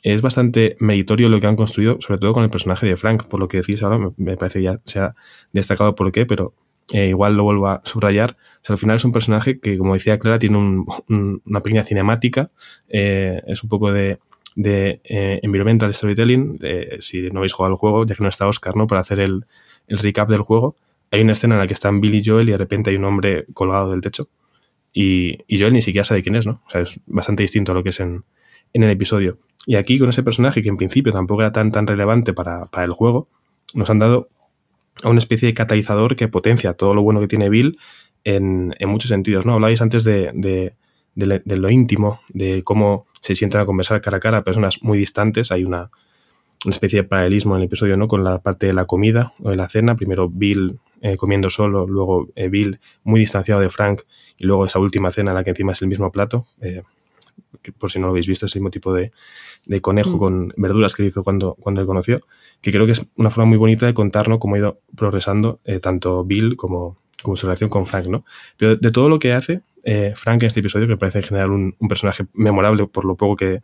[0.03, 3.39] es bastante meritorio lo que han construido, sobre todo con el personaje de Frank, por
[3.39, 5.15] lo que decís ahora, me, parece ya se ha
[5.51, 6.53] destacado por qué, pero
[6.91, 8.37] eh, igual lo vuelvo a subrayar.
[8.67, 12.51] al final es un personaje que, como decía Clara, tiene una pequeña cinemática,
[12.87, 14.19] eh, es un poco de,
[14.55, 16.59] de eh, environmental storytelling.
[16.99, 18.87] si no habéis jugado al juego, ya que no está Oscar, ¿no?
[18.87, 19.45] Para hacer el,
[19.87, 20.75] recap del juego.
[21.11, 23.05] Hay una escena en la que están Billy y Joel y de repente hay un
[23.05, 24.29] hombre colgado del techo.
[24.93, 26.61] Y, y Joel ni siquiera sabe quién es, ¿no?
[26.67, 28.23] O sea, es bastante distinto a lo que es en,
[28.73, 29.39] en el episodio.
[29.65, 32.85] Y aquí, con ese personaje que en principio tampoco era tan, tan relevante para, para
[32.85, 33.27] el juego,
[33.73, 34.29] nos han dado
[35.03, 37.77] a una especie de catalizador que potencia todo lo bueno que tiene Bill
[38.23, 39.45] en, muchos sentidos.
[39.45, 39.53] ¿no?
[39.53, 44.37] Hablabais antes de, de, lo íntimo, de cómo se sienten a conversar cara a cara
[44.39, 45.51] a personas muy distantes.
[45.51, 45.89] Hay una,
[46.65, 48.07] especie de paralelismo en el episodio ¿no?
[48.07, 49.95] con la parte de la comida o de la cena.
[49.95, 54.01] Primero Bill eh, comiendo solo, luego eh, Bill muy distanciado de Frank
[54.37, 56.45] y luego esa última cena en la que encima es el mismo plato.
[56.61, 56.83] Eh,
[57.61, 59.11] que por si no lo habéis visto, es el mismo tipo de,
[59.81, 60.19] conejo mm.
[60.19, 62.21] con verduras que hizo cuando, cuando le conoció
[62.61, 65.79] que creo que es una forma muy bonita de contarnos cómo ha ido progresando eh,
[65.79, 68.25] tanto Bill como, como su relación con Frank, ¿no?
[68.57, 71.51] Pero de todo lo que hace eh, Frank en este episodio, que parece en general
[71.51, 73.61] un, personaje memorable por lo poco que,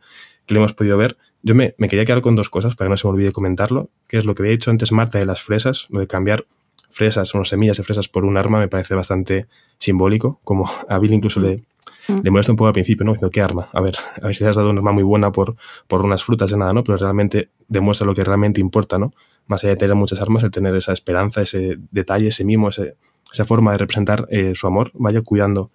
[0.47, 3.07] le hemos podido ver, yo me, quería quedar con dos cosas para que no se
[3.07, 5.99] me olvide comentarlo, que es lo que había dicho antes Marta de las fresas, lo
[5.99, 6.45] de cambiar
[6.89, 9.47] fresas, unas semillas de fresas por un arma me parece bastante
[9.79, 11.63] simbólico, como a Bill incluso le,
[12.07, 12.19] mm.
[12.23, 13.11] le molesta un poco al principio, ¿no?
[13.11, 13.69] Diciendo, ¿qué arma?
[13.73, 15.55] A ver, a ver si le has dado una arma muy buena por,
[15.87, 16.83] por unas frutas de nada, ¿no?
[16.83, 19.13] Pero realmente demuestra lo que realmente importa, ¿no?
[19.47, 23.45] Más allá de tener muchas armas, el tener esa esperanza, ese detalle, ese mimo, esa
[23.45, 25.71] forma de representar eh, su amor, vaya cuidando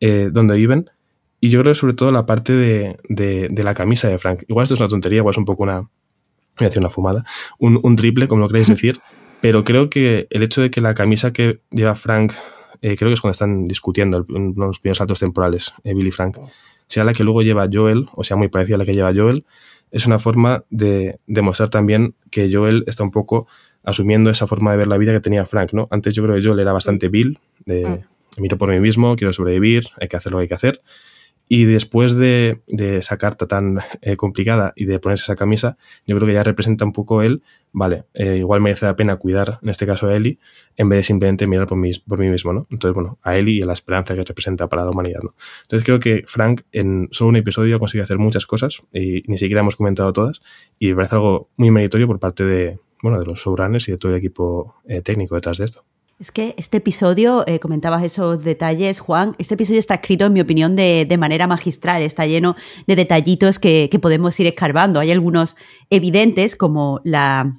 [0.00, 0.90] eh, donde viven.
[1.40, 4.42] Y yo creo sobre todo la parte de, de, la camisa de Frank.
[4.48, 5.88] Igual esto es una tontería, igual es un poco una, voy
[6.60, 7.24] a decir una fumada,
[7.58, 9.00] un, un triple, como lo queréis decir,
[9.40, 12.32] pero creo que el hecho de que la camisa que lleva Frank,
[12.82, 16.38] eh, creo que es cuando están discutiendo los primeros saltos temporales, eh, Billy Frank,
[16.86, 19.44] sea la que luego lleva Joel, o sea, muy parecida a la que lleva Joel,
[19.90, 23.48] es una forma de demostrar también que Joel está un poco
[23.82, 25.88] asumiendo esa forma de ver la vida que tenía Frank, ¿no?
[25.90, 28.40] Antes yo creo que Joel era bastante Bill, de mm.
[28.40, 30.82] miro por mí mismo, quiero sobrevivir, hay que hacer lo que hay que hacer.
[31.52, 36.28] Y después de, esa carta tan eh, complicada y de ponerse esa camisa, yo creo
[36.28, 39.84] que ya representa un poco él, vale, eh, igual merece la pena cuidar, en este
[39.84, 40.38] caso a Eli,
[40.76, 42.68] en vez de simplemente mirar por mí, por mí mismo, ¿no?
[42.70, 45.34] Entonces, bueno, a Eli y a la esperanza que representa para la humanidad, ¿no?
[45.62, 49.62] Entonces creo que Frank en solo un episodio consigue hacer muchas cosas y ni siquiera
[49.62, 50.42] hemos comentado todas
[50.78, 53.98] y me parece algo muy meritorio por parte de, bueno, de los showrunners y de
[53.98, 55.84] todo el equipo eh, técnico detrás de esto.
[56.20, 60.42] Es que este episodio, eh, comentabas esos detalles, Juan, este episodio está escrito, en mi
[60.42, 62.56] opinión, de, manera magistral, está lleno
[62.86, 65.00] de detallitos que, podemos ir escarbando.
[65.00, 65.56] Hay algunos
[65.88, 67.56] evidentes, como la,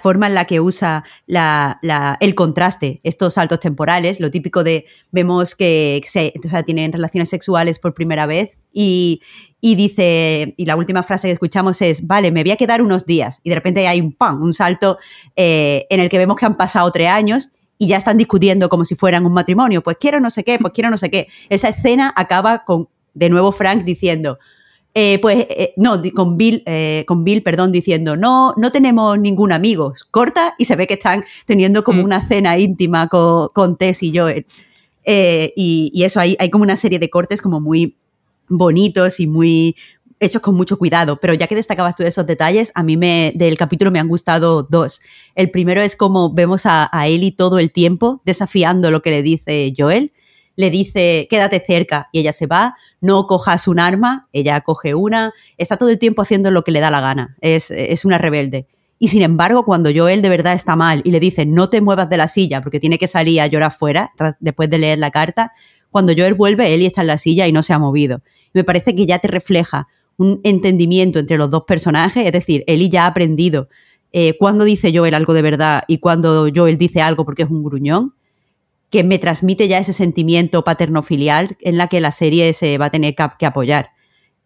[0.00, 6.00] forma en la que usa el contraste, estos saltos temporales, lo típico de vemos que
[6.06, 6.32] se,
[6.64, 9.20] tienen relaciones sexuales por primera vez y,
[9.60, 13.42] dice, y la última frase que escuchamos es, vale, me voy a quedar unos días
[13.44, 14.96] y de repente hay un pan, un salto
[15.36, 18.84] eh, en el que vemos que han pasado tres años y ya están discutiendo como
[18.84, 21.28] si fueran un matrimonio, pues quiero no sé qué, pues quiero no sé qué.
[21.48, 24.38] Esa escena acaba con, de nuevo, Frank diciendo,
[24.92, 29.50] eh, pues, eh, no, con Bill, eh, con Bill, perdón, diciendo, no, no tenemos ningún
[29.50, 29.94] amigo.
[30.10, 32.04] Corta y se ve que están teniendo como mm.
[32.04, 34.46] una cena íntima con, con Tess y Joel.
[35.06, 37.96] Y, y, eso, hay, hay como una serie de cortes como muy
[38.46, 39.74] bonitos y muy,
[40.20, 43.56] hechos con mucho cuidado, pero ya que destacabas tú esos detalles, a mí me, del
[43.56, 45.00] capítulo me han gustado dos.
[45.34, 49.22] El primero es como vemos a, a Ellie todo el tiempo desafiando lo que le
[49.22, 50.12] dice Joel.
[50.56, 55.32] Le dice, quédate cerca y ella se va, no cojas un arma, ella coge una,
[55.56, 58.66] está todo el tiempo haciendo lo que le da la gana, es, es una rebelde.
[58.98, 62.10] Y sin embargo, cuando Joel de verdad está mal y le dice, no te muevas
[62.10, 65.52] de la silla porque tiene que salir a llorar fuera, después de leer la carta,
[65.90, 68.20] cuando Joel vuelve, Ellie está en la silla y no se ha movido.
[68.52, 69.88] me parece que ya te refleja
[70.20, 73.68] un entendimiento entre los dos personajes, es decir, Eli ya ha aprendido
[74.12, 77.62] eh, cuando dice Joel algo de verdad y cuando Joel dice algo porque es un
[77.62, 78.14] gruñón,
[78.90, 82.90] que me transmite ya ese sentimiento paterno-filial en la que la serie se va a
[82.90, 83.90] tener que, apoyar.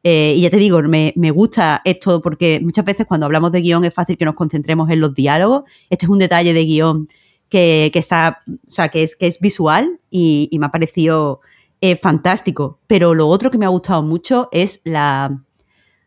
[0.02, 3.84] Eh, y ya te digo, me, gusta esto porque muchas veces cuando hablamos de guion
[3.84, 5.62] es fácil que nos concentremos en los diálogos.
[5.88, 7.08] Este es un detalle de guion
[7.48, 11.40] que, está, o sea, que es, que es visual y, me ha parecido
[11.80, 12.80] eh, fantástico.
[12.86, 15.42] Pero lo otro que me ha gustado mucho es la,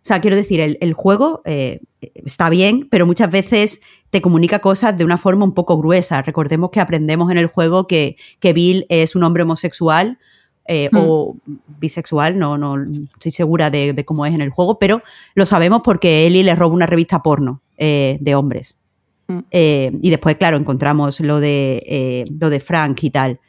[0.08, 5.04] sea, quiero decir, el, juego eh, está bien, pero muchas veces te comunica cosas de
[5.04, 6.22] una forma un poco gruesa.
[6.22, 10.18] Recordemos que aprendemos en el juego que, Bill es un hombre homosexual
[10.66, 11.56] eh, o hmm.
[11.80, 12.78] bisexual, no, no
[13.16, 15.02] estoy segura de, cómo es en el juego, pero
[15.36, 18.80] lo sabemos porque Ellie le roba una revista porno eh, de hombres.
[19.28, 19.42] Hmm.
[19.52, 23.42] y después, claro, encontramos lo de, lo de Frank y tal.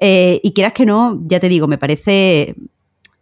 [0.00, 2.54] y quieras que no, ya te digo, me parece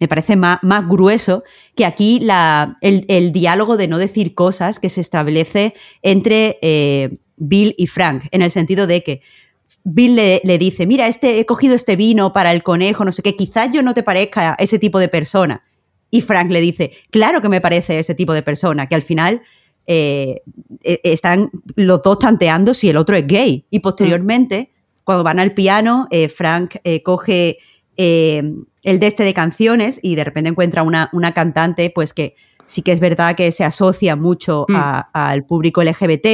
[0.01, 4.89] me parece más, más grueso que aquí la, el, diálogo de no decir cosas que
[4.89, 9.23] se establece entre eh, Bill y Frank, en el sentido de que
[9.85, 13.23] Bill le, le, dice, mira, este, he cogido este vino para el conejo, no sé
[13.23, 15.63] qué, quizás yo no te parezca ese tipo de persona.
[16.11, 19.43] Y Frank le dice, claro que me parece ese tipo de persona, que al final
[19.87, 20.43] eh,
[20.83, 23.67] e, están los dos tanteando si el otro es gay.
[23.69, 24.71] Y posteriormente,
[25.03, 27.59] cuando van al piano, eh, Frank coge
[27.97, 32.35] el de este de canciones y de repente encuentra una, una cantante, pues que
[32.67, 34.77] sí que es verdad que se asocia mucho mm.
[35.13, 36.27] al público LGBT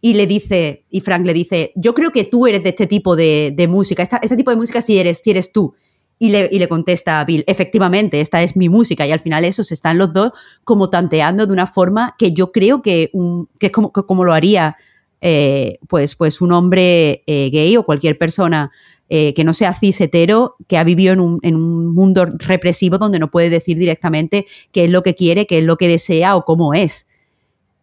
[0.00, 3.16] y le dice, y Frank le dice, yo creo que tú eres de este tipo
[3.16, 5.74] de, música, este tipo de música sí eres, si eres tú.
[6.18, 9.06] Y le, y le, contesta a Bill, efectivamente, esta es mi música.
[9.06, 12.52] Y al final eso se están los dos como tanteando de una forma que yo
[12.52, 13.10] creo que,
[13.58, 14.76] que es como, como lo haría
[15.22, 18.70] eh, pues, pues un hombre eh, gay o cualquier persona
[19.10, 23.30] eh, que no sea cis hetero, que ha vivido en un, mundo represivo donde no
[23.30, 26.72] puede decir directamente qué es lo que quiere, qué es lo que desea o cómo
[26.74, 27.06] es.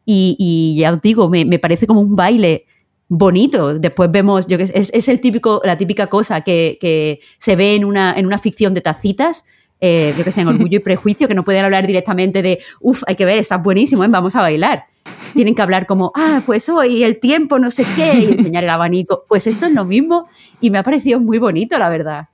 [0.03, 2.65] Y, ya os digo, me, parece como un baile
[3.07, 3.77] bonito.
[3.77, 7.85] Después vemos, yo que es, es el típico, la típica cosa que, se ve en
[7.85, 9.45] una, en una ficción de tacitas.
[9.79, 13.03] Eh, yo que sé, en Orgullo y Prejuicio, que no pueden hablar directamente de, uff,
[13.07, 14.07] hay que ver, está buenísimo, ¿eh?
[14.09, 14.85] vamos a bailar.
[15.35, 18.69] tienen que hablar como, ah, pues hoy el tiempo, no sé qué, y enseñar el
[18.69, 19.25] abanico.
[19.27, 20.27] Pues esto es lo mismo
[20.59, 22.27] y me ha parecido muy bonito, la verdad.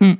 [0.00, 0.14] Mm.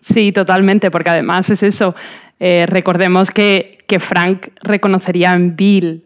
[0.00, 1.94] Sí, totalmente, porque además es eso.
[2.40, 6.04] Eh, recordemos que, que, Frank reconocería en Bill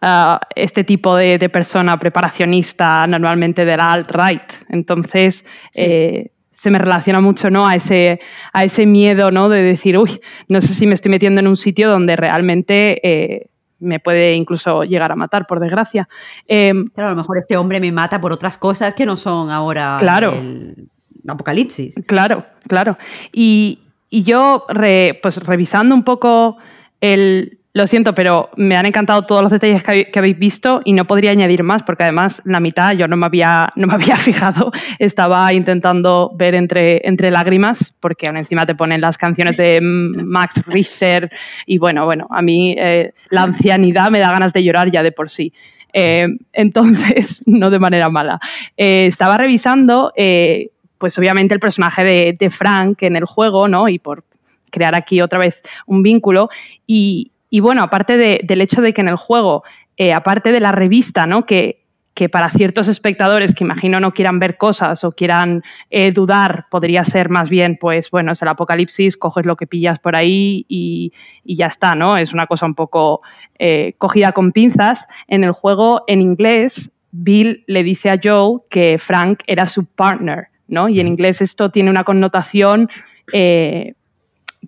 [0.00, 4.42] uh, este tipo de, de, persona preparacionista normalmente de la alt-right.
[4.68, 5.82] Entonces, sí.
[5.82, 7.66] eh, se me relaciona mucho ¿no?
[7.66, 8.20] a, ese,
[8.52, 9.48] a ese miedo ¿no?
[9.48, 13.46] de decir, uy, no sé si me estoy metiendo en un sitio donde realmente eh,
[13.78, 16.08] me puede incluso llegar a matar, por desgracia.
[16.48, 19.50] Eh, claro, a lo mejor este hombre me mata por otras cosas que no son
[19.50, 20.88] ahora claro, el
[21.28, 21.94] apocalipsis.
[22.06, 22.96] Claro, claro.
[23.32, 26.56] Y, y yo, re, pues revisando un poco
[27.00, 31.04] el, lo siento, pero me han encantado todos los detalles que, habéis visto y no
[31.04, 34.72] podría añadir más, porque además la mitad yo no me había, no me había fijado.
[34.98, 40.54] Estaba intentando ver entre, entre lágrimas, porque aún encima te ponen las canciones de Max
[40.68, 41.30] Richter.
[41.66, 45.12] Y bueno, bueno, a mí eh, la ancianidad me da ganas de llorar ya de
[45.12, 45.52] por sí.
[45.92, 48.40] Eh, entonces, no de manera mala.
[48.78, 53.86] Eh, estaba revisando, pues obviamente, el personaje de, de Frank en el juego, ¿no?
[53.90, 54.24] Y por
[54.70, 56.48] crear aquí otra vez un vínculo.
[56.86, 59.64] Y, y bueno, aparte de, del hecho de que en el juego,
[59.96, 61.46] eh, aparte de la revista, ¿no?
[61.46, 61.82] Que,
[62.14, 67.04] que, para ciertos espectadores que imagino no quieran ver cosas o quieran eh, dudar, podría
[67.04, 71.12] ser más bien, pues bueno, es el apocalipsis, coges lo que pillas por ahí y,
[71.44, 72.16] y ya está, ¿no?
[72.16, 73.22] Es una cosa un poco
[73.58, 75.06] eh, cogida con pinzas.
[75.28, 80.48] En el juego, en inglés, Bill le dice a Joe que Frank era su partner,
[80.68, 80.88] ¿no?
[80.88, 82.90] Y en inglés esto tiene una connotación
[83.32, 83.94] eh,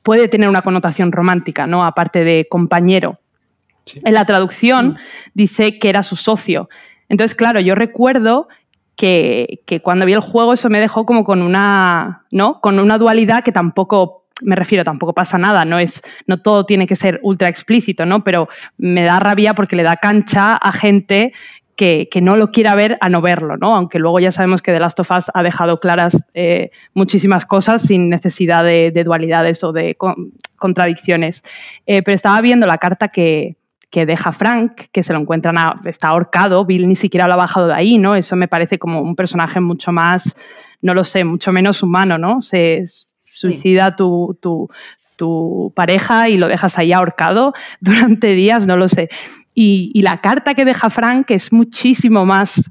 [0.03, 1.85] puede tener una connotación romántica, ¿no?
[1.85, 3.19] Aparte de compañero.
[3.85, 4.01] Sí.
[4.05, 4.99] En la traducción
[5.35, 6.69] dice que era su socio.
[7.09, 8.49] Entonces, claro, yo recuerdo
[8.97, 12.61] que, que, cuando vi el juego eso me dejó como con una, ¿no?
[12.61, 16.87] Con una dualidad que tampoco, me refiero, tampoco pasa nada, no es, no todo tiene
[16.87, 18.25] que ser ultra explícito, ¿no?
[18.25, 21.33] Pero me da rabia porque le da cancha a gente
[21.79, 23.77] que, que, no lo quiera ver a no verlo, ¿no?
[23.77, 27.83] Aunque luego ya sabemos que The Last of Us ha dejado claras eh, muchísimas cosas
[27.83, 31.45] sin necesidad de, de dualidades o de con, contradicciones.
[31.87, 33.55] Eh, pero estaba viendo la carta que,
[33.91, 37.37] que, deja Frank, que se lo encuentran, a, está ahorcado, Bill ni siquiera lo ha
[37.37, 38.17] bajado de ahí, ¿no?
[38.17, 40.35] Eso me parece como un personaje mucho más,
[40.83, 42.43] no lo sé, mucho menos humano, ¿no?
[42.43, 42.87] Se
[43.25, 43.97] suicida sí.
[43.99, 44.69] tu, tu,
[45.15, 49.09] tu pareja y lo dejas ahí ahorcado durante días, no lo sé.
[49.61, 52.71] Y, y, la carta que deja Frank es muchísimo más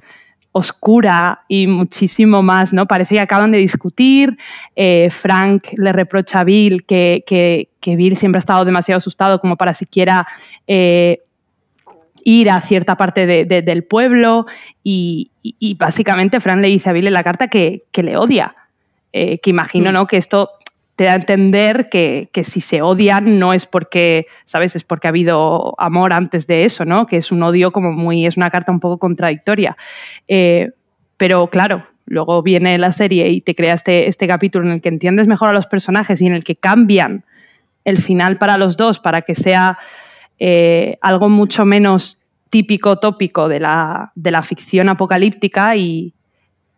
[0.54, 2.86] oscura y muchísimo más, ¿no?
[2.86, 4.38] Parece que acaban de discutir.
[4.73, 9.41] Eh, Frank le reprocha a Bill que, que, que, Bill siempre ha estado demasiado asustado
[9.41, 10.26] como para siquiera
[10.65, 11.19] eh,
[12.23, 14.45] ir a cierta parte de, de, del pueblo.
[14.82, 18.15] Y, y, y, básicamente Frank le dice a Bill en la carta que, que le
[18.15, 18.56] odia.
[19.12, 19.91] Eh, que imagino, sí.
[19.91, 20.08] ¿no?
[20.08, 20.52] Que esto
[20.98, 24.76] te da a entender que, que, si se odian no es porque, ¿sabes?
[24.76, 27.06] Es porque ha habido amor antes de eso, ¿no?
[27.06, 29.78] Que es un odio como muy, es una carta un poco contradictoria.
[30.28, 30.72] Eh,
[31.16, 34.90] pero claro, luego viene la serie y te crea este, este capítulo en el que
[34.90, 37.24] entiendes mejor a los personajes y en el que cambian
[37.86, 39.78] el final para los dos para que sea
[40.40, 46.16] eh, algo mucho menos típico, tópico de la, de la ficción apocalíptica y,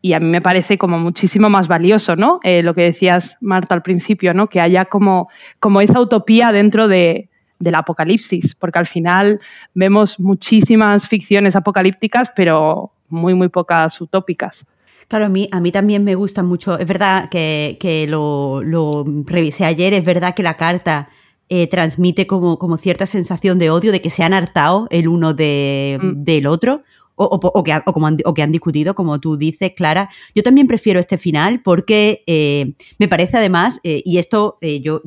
[0.02, 2.40] y a mí me parece como muchísimo más valioso, ¿no?
[2.44, 4.48] Eh, lo que decías, Marta, al principio, ¿no?
[4.48, 9.40] Que haya como, como esa utopía dentro de, del apocalipsis, porque al final
[9.74, 14.66] vemos muchísimas ficciones apocalípticas, pero muy, muy pocas utópicas.
[15.10, 16.78] Claro, a mí, a mí también me gusta mucho.
[16.78, 21.10] Es verdad que, que lo, lo, revisé ayer, es verdad que la carta
[21.50, 25.34] eh, transmite como, como, cierta sensación de odio, de que se han hartado el uno
[25.34, 26.24] de, mm.
[26.24, 26.84] del otro
[27.20, 30.10] o, o, o, que, como han, o, que, han, discutido, como tú dices, Clara.
[30.34, 35.02] Yo también prefiero este final porque eh, me parece además, eh, y esto eh, yo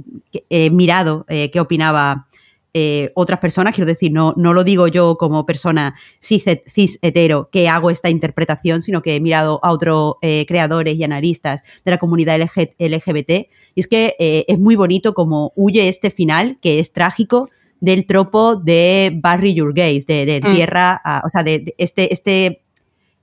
[0.50, 2.28] he mirado qué opinaba
[3.14, 7.68] otras personas, quiero decir, no, no lo digo yo como persona cis, cis hetero que
[7.68, 10.14] hago esta interpretación, sino que he mirado a otros
[10.46, 13.30] creadores y analistas de la comunidad LG, LGBT,
[13.74, 17.50] y es que es muy bonito como huye este final, que es trágico,
[17.82, 20.52] del tropo de Barry Your Gaze, de, de mm.
[20.52, 22.62] tierra, a, o sea, de, de, este, este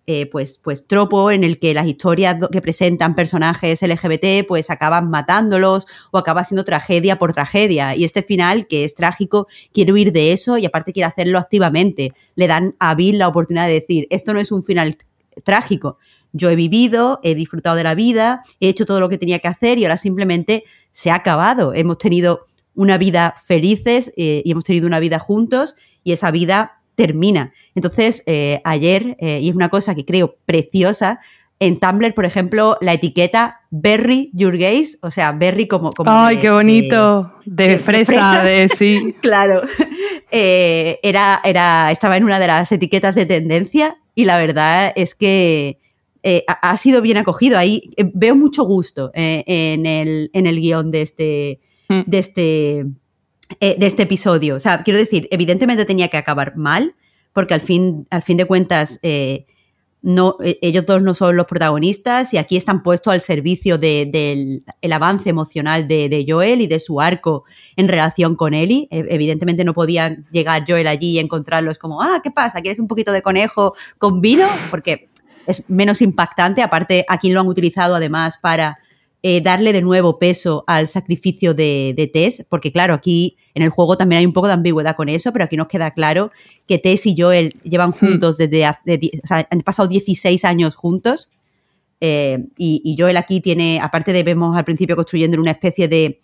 [0.05, 5.09] eh, pues, pues tropo en el que las historias que presentan personajes LGBT pues acaban
[5.09, 7.95] matándolos o acaba siendo tragedia por tragedia.
[7.95, 12.11] Y este final, que es trágico, quiere huir de eso y aparte quiere hacerlo activamente.
[12.35, 14.97] Le dan a Bill la oportunidad de decir, esto no es un final
[15.43, 15.99] trágico.
[16.33, 19.47] Yo he vivido, he disfrutado de la vida, he hecho todo lo que tenía que
[19.47, 21.73] hacer y ahora simplemente se ha acabado.
[21.73, 22.47] Hemos tenido
[22.79, 27.51] una vida felices eh, y hemos tenido una vida juntos y esa vida termina.
[27.75, 31.19] Entonces, eh, ayer, eh, y es una cosa que creo preciosa,
[31.59, 35.91] en Tumblr, por ejemplo, la etiqueta Berry Your Gaze, o sea, Berry como...
[35.91, 37.33] como ¡Ay, de, qué bonito!
[37.43, 39.13] De, de, de fresa, de, sí.
[39.21, 39.63] claro.
[40.31, 45.79] era, era, estaba en una de las etiquetas de tendencia y la verdad es que
[46.23, 47.57] eh, ha, sido bien acogido.
[47.57, 51.59] Ahí eh, veo mucho gusto en, el, en el guion de este.
[51.89, 52.85] De este,
[53.59, 54.55] de este episodio.
[54.55, 56.95] O sea, quiero decir, evidentemente tenía que acabar mal,
[57.33, 58.99] porque al fin, al fin de cuentas
[60.01, 64.63] no, e, ellos dos no son los protagonistas y aquí están puestos al servicio del
[64.91, 67.43] avance emocional de, Joel y de su arco
[67.75, 68.87] en relación con Ellie.
[68.91, 71.71] E, evidentemente no podía llegar Joel allí y encontrarlo.
[71.71, 72.61] Es como, ah, ¿qué pasa?
[72.61, 74.47] ¿Quieres un poquito de conejo con vino?
[74.69, 75.09] Porque
[75.47, 76.61] es menos impactante.
[76.61, 78.77] Aparte, aquí lo han utilizado además para
[79.21, 83.97] eh, darle de nuevo peso al sacrificio de, Tess, porque claro, aquí en el juego
[83.97, 86.31] también hay un poco de ambigüedad con eso, pero aquí nos queda claro
[86.65, 87.99] que Tess y Joel llevan hmm.
[87.99, 91.29] juntos desde, o sea, han pasado 16 años juntos.
[91.99, 96.21] Eh, y, Joel aquí tiene, aparte de vemos al principio construyendo una especie de,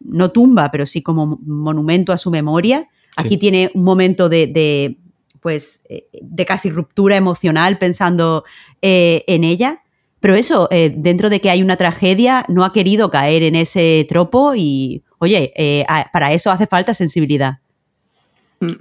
[0.00, 4.98] no tumba, pero sí como monumento a su memoria, aquí tiene un momento de,
[5.40, 8.44] pues, eh, de casi ruptura emocional pensando
[8.82, 9.83] en ella.
[10.24, 14.06] Pero eso, eh, dentro de que hay una tragedia, no ha querido caer en ese
[14.08, 17.58] tropo y, oye, eh, para eso hace falta sensibilidad.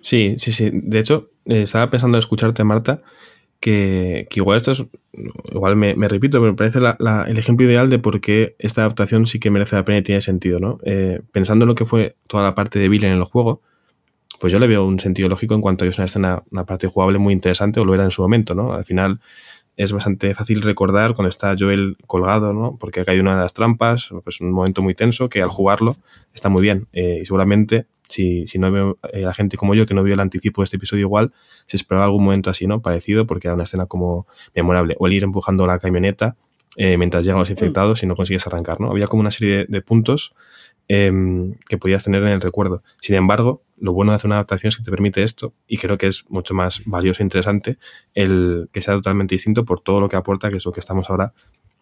[0.01, 0.69] Sí, sí, sí.
[0.71, 3.01] De hecho, eh, estaba pensando en escucharte, Marta,
[3.59, 4.85] que, igual esto es,
[5.51, 9.37] igual me, repito, pero me parece el ejemplo ideal de por qué esta adaptación sí
[9.41, 10.79] que merece la pena y tiene sentido, ¿no?
[11.33, 13.59] pensando en lo que fue toda la parte de Bill en el juego,
[14.39, 16.65] pues yo le veo un sentido lógico en cuanto a que es una escena, una
[16.65, 18.71] parte jugable muy interesante, o lo era en su momento, ¿no?
[18.71, 19.19] Al final
[19.75, 22.77] es bastante fácil recordar cuando está Joel colgado, ¿no?
[22.79, 25.97] Porque ha caído una de las trampas, pues un momento muy tenso que al jugarlo
[26.33, 26.87] está muy bien.
[26.93, 30.13] Eh, y seguramente, si, si no veo eh, la gente como yo que no vio
[30.13, 31.31] el anticipo de este episodio igual,
[31.65, 32.81] se esperaba algún momento así, ¿no?
[32.81, 34.95] Parecido, porque era una escena como memorable.
[34.99, 36.35] O el ir empujando la camioneta
[36.75, 38.91] eh, mientras llegan los infectados y no consigues arrancar, ¿no?
[38.91, 40.33] Había como una serie de puntos
[40.89, 42.83] Em, que podías tener en el recuerdo.
[42.99, 45.97] Sin embargo, lo bueno de hacer una adaptación es que te permite esto y creo
[45.97, 47.77] que es mucho más valioso e interesante
[48.13, 51.09] el que sea totalmente distinto por todo lo que aporta, que es lo que estamos
[51.09, 51.33] ahora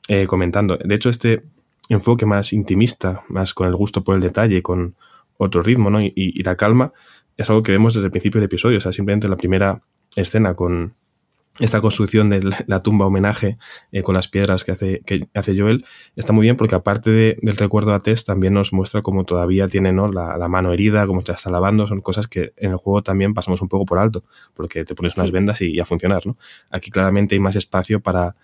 [0.08, 0.78] eh, comentando.
[0.78, 1.41] De hecho, este
[1.89, 4.95] enfoque más intimista, más con el gusto por el detalle y con
[5.38, 5.99] otro ritmo ¿no?
[5.99, 6.93] y, la calma,
[7.38, 8.78] es algo que vemos desde el principio del episodio.
[8.78, 9.82] O sea, simplemente la primera
[10.16, 10.93] escena con,
[11.60, 13.58] esta construcción de la tumba homenaje
[13.91, 15.86] eh, con las piedras que hace, que hace Joel
[16.16, 19.91] está muy bien porque aparte del recuerdo a Tess también nos muestra cómo todavía tiene
[19.91, 20.10] ¿no?
[20.12, 23.62] la, mano herida, cómo se está lavando, son cosas que en el juego también pasamos
[23.62, 24.24] un poco por alto
[24.54, 26.26] porque te pones unas vendas y, a funcionar.
[26.26, 26.38] ¿no?
[26.70, 28.36] Aquí claramente hay más espacio para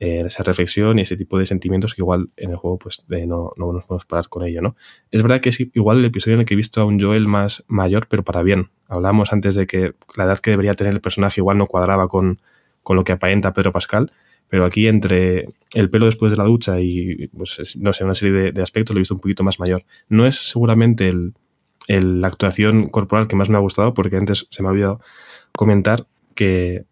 [0.00, 3.52] eh, esa reflexión y ese tipo de sentimientos que igual en el juego pues no,
[3.56, 4.60] no, nos podemos parar con ello.
[4.60, 4.76] ¿no?
[5.12, 7.28] Es verdad que es igual el episodio en el que he visto a un Joel
[7.28, 8.70] más mayor pero para bien.
[8.88, 12.40] Hablamos antes de que la edad que debería tener el personaje igual no cuadraba con
[12.86, 14.12] con lo que aparenta Pedro Pascal,
[14.48, 18.52] pero aquí entre el pelo después de la ducha y, pues, no sé, una serie
[18.52, 19.84] de, aspectos lo he visto un poquito más mayor.
[20.08, 21.34] No es seguramente el,
[21.88, 25.00] la actuación corporal que más me ha gustado, porque antes se me ha olvidado
[25.50, 26.06] comentar
[26.36, 26.84] que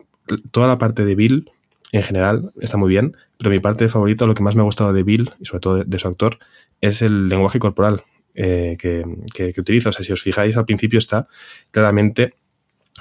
[0.51, 1.53] toda la parte de Bill
[1.93, 4.93] en general está muy bien, pero mi parte favorita, lo que más me ha gustado
[4.93, 6.41] de Bill y sobre todo de, su actor,
[6.81, 8.03] es el lenguaje corporal
[8.35, 9.91] eh, que, que, utiliza.
[9.91, 11.29] O sea, si os fijáis, al principio está
[11.71, 12.35] claramente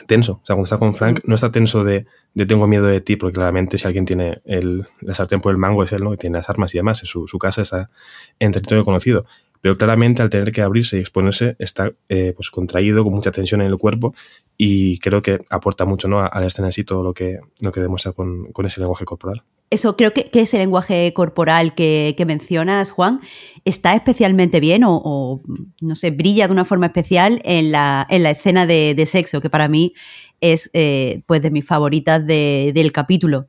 [0.07, 0.33] tenso.
[0.33, 3.15] O sea, cuando está con Frank, no está tenso de, de tengo miedo de ti,
[3.15, 6.11] porque claramente si alguien tiene el, la sartén por el mango es él, ¿no?
[6.11, 7.89] Que tiene las armas y demás, su, su casa está
[8.39, 9.25] en territorio conocido.
[9.61, 13.61] Pero claramente al tener que abrirse y exponerse está eh, pues contraído, con mucha tensión
[13.61, 14.13] en el cuerpo
[14.57, 16.19] y creo que aporta mucho ¿no?
[16.19, 19.05] a, la escena en sí todo lo que, lo que demuestra con, con ese lenguaje
[19.05, 19.43] corporal
[19.73, 23.21] eso creo que, ese lenguaje corporal que, mencionas, Juan,
[23.65, 25.41] está especialmente bien o,
[25.81, 29.49] no sé, brilla de una forma especial en la, en la escena de, sexo, que
[29.49, 29.93] para mí
[30.41, 33.47] es eh, pues de mis favoritas del capítulo.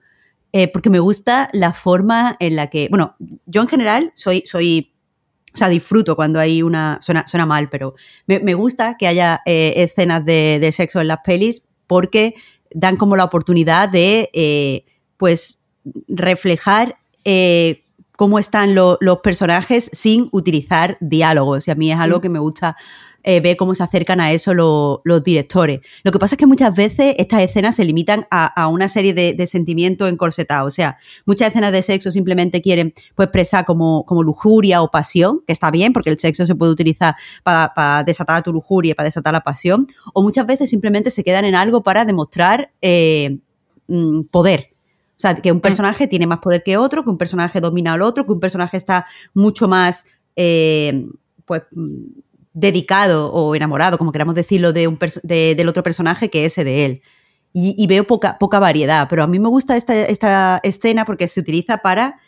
[0.53, 4.95] Eh, porque me gusta la forma en la que, bueno, yo en general soy, soy
[5.53, 7.95] o sea, disfruto cuando hay una, suena, suena mal, pero
[8.27, 12.35] me, gusta que haya eh, escenas de, sexo en las pelis porque
[12.71, 14.87] dan como la oportunidad de,
[15.17, 15.64] pues,
[16.09, 17.83] reflejar eh,
[18.17, 21.67] cómo están los personajes sin utilizar diálogos.
[21.69, 22.77] Y a mí es algo que me gusta
[23.27, 25.81] eh, ver cómo se acercan a eso los directores.
[26.03, 29.47] Lo que pasa es que muchas veces estas escenas se limitan a, una serie de,
[29.47, 30.73] sentimientos encorsetados.
[30.73, 35.41] O sea, muchas escenas de sexo simplemente quieren pues, expresar como, como lujuria o pasión,
[35.47, 39.33] que está bien, porque el sexo se puede utilizar para, desatar tu lujuria, para desatar
[39.33, 39.87] la pasión.
[40.13, 43.39] O muchas veces simplemente se quedan en algo para demostrar eh,
[43.89, 44.74] mm, poder
[45.25, 45.63] sea, que un mm.
[45.63, 48.77] personaje tiene más poder que otro, que un personaje domina al otro, que un personaje
[48.77, 50.05] está mucho más,
[50.37, 51.07] eh,
[51.45, 51.63] pues,
[52.53, 57.03] dedicado o enamorado, como queramos decirlo, de un del otro personaje que ese de él.
[57.57, 61.39] Y, veo poca, poca variedad, pero a mí me gusta esta, esta escena porque se
[61.39, 62.19] utiliza para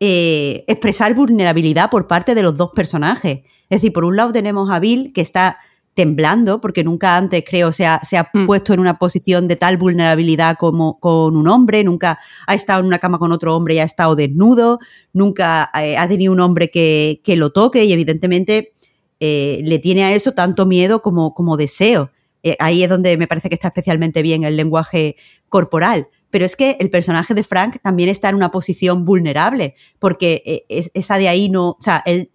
[0.00, 3.40] eh, expresar vulnerabilidad por parte de los dos personajes.
[3.68, 5.58] Es decir, por un lado tenemos a Bill que está
[5.98, 8.46] temblando, porque nunca antes, creo, se ha, se ha Mm.
[8.46, 12.86] puesto en una posición de tal vulnerabilidad como con un hombre, nunca ha estado en
[12.86, 14.78] una cama con otro hombre y ha estado desnudo,
[15.12, 18.72] nunca eh, ha tenido un hombre que, que lo toque y evidentemente
[19.18, 22.12] eh, le tiene a eso tanto miedo como, como deseo.
[22.44, 25.16] Eh, ahí es donde me parece que está especialmente bien el lenguaje
[25.48, 26.06] corporal.
[26.30, 30.92] Pero es que el personaje de Frank también está en una posición vulnerable, porque es-
[30.94, 32.30] esa de ahí no, o sea, él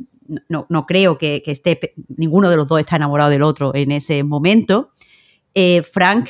[0.50, 3.92] no, no creo que, que esté, ninguno de los dos está enamorado del otro en
[3.92, 4.92] ese momento.
[5.54, 6.30] Eh, Frank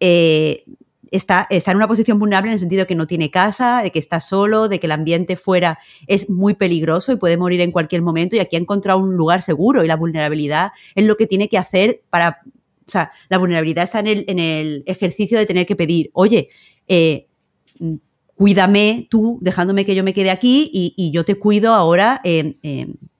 [0.00, 0.64] eh,
[1.10, 3.90] está, está en una posición vulnerable en el sentido de que no tiene casa, de
[3.90, 7.70] que está solo, de que el ambiente fuera es muy peligroso y puede morir en
[7.70, 11.26] cualquier momento y aquí ha encontrado un lugar seguro y la vulnerabilidad es lo que
[11.26, 12.40] tiene que hacer para...
[12.84, 16.48] O sea, la vulnerabilidad está en el, en el ejercicio de tener que pedir, oye,
[16.88, 17.28] eh,
[18.34, 22.20] cuídame tú, dejándome que yo me quede aquí y, y yo te cuido ahora,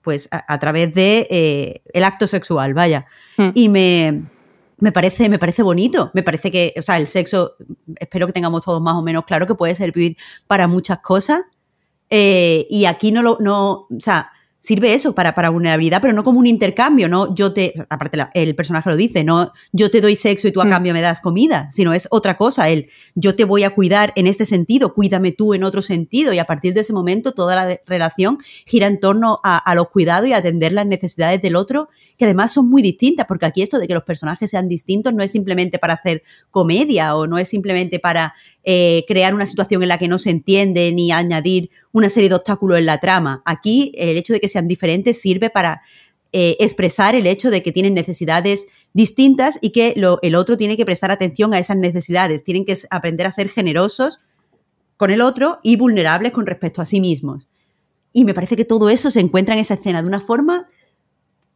[0.03, 3.07] pues a, a través de eh, el acto sexual, vaya.
[3.37, 3.49] Mm.
[3.53, 4.23] Y me,
[4.77, 6.11] me parece, me parece bonito.
[6.13, 7.55] Me parece que, o sea, el sexo,
[7.99, 11.41] espero que tengamos todos más o menos claro que puede servir para muchas cosas.
[12.09, 14.31] Eh, y aquí no lo, no, o sea,
[14.65, 18.31] sirve eso para, para vulnerabilidad, pero no como un intercambio, no yo te, aparte la-
[18.33, 20.69] el personaje lo dice, no yo te doy sexo y tú a Mm.
[20.69, 24.25] cambio me das comida, sino es otra cosa, el yo te voy a cuidar en
[24.25, 27.77] este sentido, cuídame tú en otro sentido, y a partir de ese momento toda la
[27.85, 31.89] relación gira en torno a, a los cuidados y a atender las necesidades del otro,
[32.17, 35.23] que además son muy distintas, porque aquí esto de que los personajes sean distintos no
[35.23, 38.33] es simplemente para hacer comedia o no es simplemente para
[38.63, 42.35] eh, crear una situación en la que no se entiende ni añadir una serie de
[42.35, 43.41] obstáculos en la trama.
[43.43, 45.81] Aquí el hecho de que sean diferentes sirve para
[46.35, 50.75] eh, expresar el hecho de que tienen necesidades distintas y que lo- el otro tiene
[50.77, 52.43] que prestar atención a esas necesidades.
[52.43, 54.19] Tienen que aprender a ser generosos
[54.97, 57.49] con el otro y vulnerables con respecto a sí mismos.
[58.13, 60.67] Y me parece que todo eso se encuentra en esa escena de una forma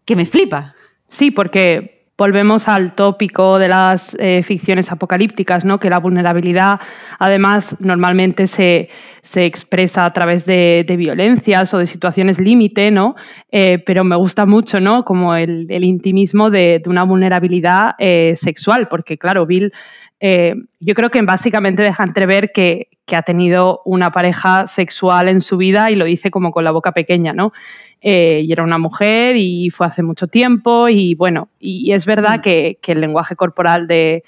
[0.06, 0.76] que me flipa.
[1.10, 5.80] Sí, porque volvemos al tópico de las eh, ficciones apocalípticas, ¿no?
[5.80, 6.80] Que la vulnerabilidad,
[7.20, 8.90] además, normalmente se,
[9.22, 13.16] se expresa a través de, violencias o de situaciones límite, ¿no?
[13.52, 15.06] Eh, pero me gusta mucho, ¿no?
[15.06, 19.72] Como el, el intimismo de, una vulnerabilidad eh, sexual, porque claro, Bill,
[20.20, 25.58] yo creo que básicamente deja entrever que, que ha tenido una pareja sexual en su
[25.58, 27.54] vida y lo dice como con la boca pequeña, ¿no?
[28.02, 32.06] Eh, y era una mujer y fue hace mucho tiempo y bueno, y, y es
[32.06, 32.42] verdad Mm.
[32.42, 34.24] que, que el lenguaje corporal de,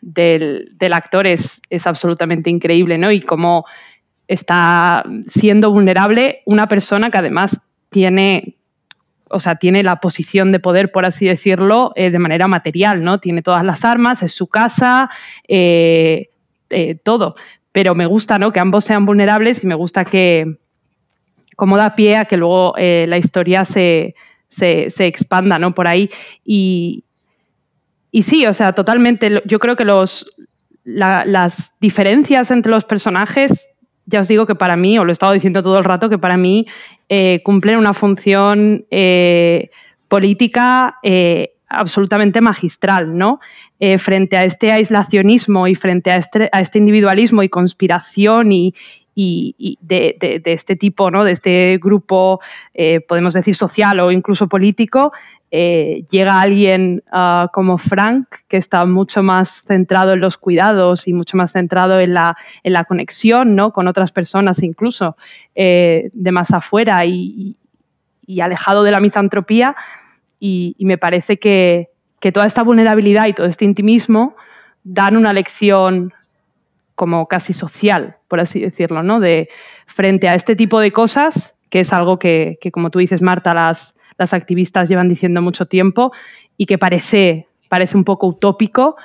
[0.00, 3.12] del, del actor es, es absolutamente increíble, ¿no?
[3.12, 3.64] Y cómo
[4.26, 7.58] está siendo vulnerable una persona que además
[7.90, 8.56] tiene,
[9.30, 13.20] o sea, tiene la posición de poder, por así decirlo, eh, de manera material, ¿no?
[13.20, 15.08] Tiene todas las armas, es su casa,
[15.46, 16.30] eh,
[16.70, 17.36] eh, todo.
[17.72, 18.52] Pero me gusta, ¿no?
[18.52, 20.56] Que ambos sean vulnerables y me gusta que,
[21.58, 24.14] como da pie a que luego eh, la historia se,
[24.48, 25.74] se, se expanda, ¿no?
[25.74, 26.08] Por ahí.
[26.44, 27.02] Y,
[28.12, 29.42] y sí, o sea, totalmente.
[29.44, 30.24] Yo creo que los,
[30.84, 33.68] la- las diferencias entre los personajes,
[34.06, 36.18] ya os digo que para mí, o lo he estado diciendo todo el rato, que
[36.18, 36.64] para mí
[37.08, 39.70] eh, cumplen una función eh,
[40.06, 40.98] política
[41.68, 43.40] absolutamente magistral, ¿no?
[43.98, 48.74] Frente a este aislacionismo y frente a este, a este individualismo y conspiración y,
[49.20, 51.24] y- de, este tipo, ¿no?
[51.24, 52.40] De este grupo,
[52.74, 55.12] eh, podemos decir social o incluso político,
[55.50, 61.12] eh, llega alguien ah, como Frank, que está mucho más centrado en los cuidados y
[61.12, 63.72] mucho más centrado en la, en la conexión ¿no?
[63.72, 65.16] con otras personas incluso
[65.54, 67.56] eh, de más afuera y,
[68.42, 69.74] alejado de la misantropía.
[70.38, 71.88] Y, y me parece que,
[72.20, 74.36] que toda esta vulnerabilidad y todo este intimismo
[74.84, 76.12] dan una lección
[76.98, 79.20] como casi social, por así decirlo, ¿no?
[79.20, 79.48] De
[79.86, 83.54] frente a este tipo de cosas, que es algo que, que, como tú dices, Marta,
[83.54, 86.10] las, las activistas llevan diciendo mucho tiempo
[86.56, 88.96] y que parece, parece un poco utópico,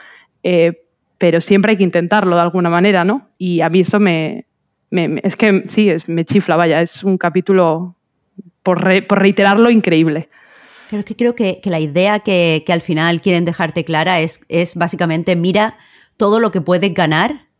[0.41, 0.81] eh,
[1.19, 3.29] pero siempre hay que intentarlo de alguna manera, ¿no?
[3.37, 4.45] Y a mí eso me,
[4.89, 7.95] es que sí, es- me chifla, vaya, es un capítulo,
[8.63, 10.29] por, re- por reiterarlo, increíble.
[10.89, 14.41] Creo que creo que, que la idea que, que al final quieren dejarte clara es,
[14.49, 15.77] es básicamente mira
[16.17, 17.52] todo lo que puedes ganar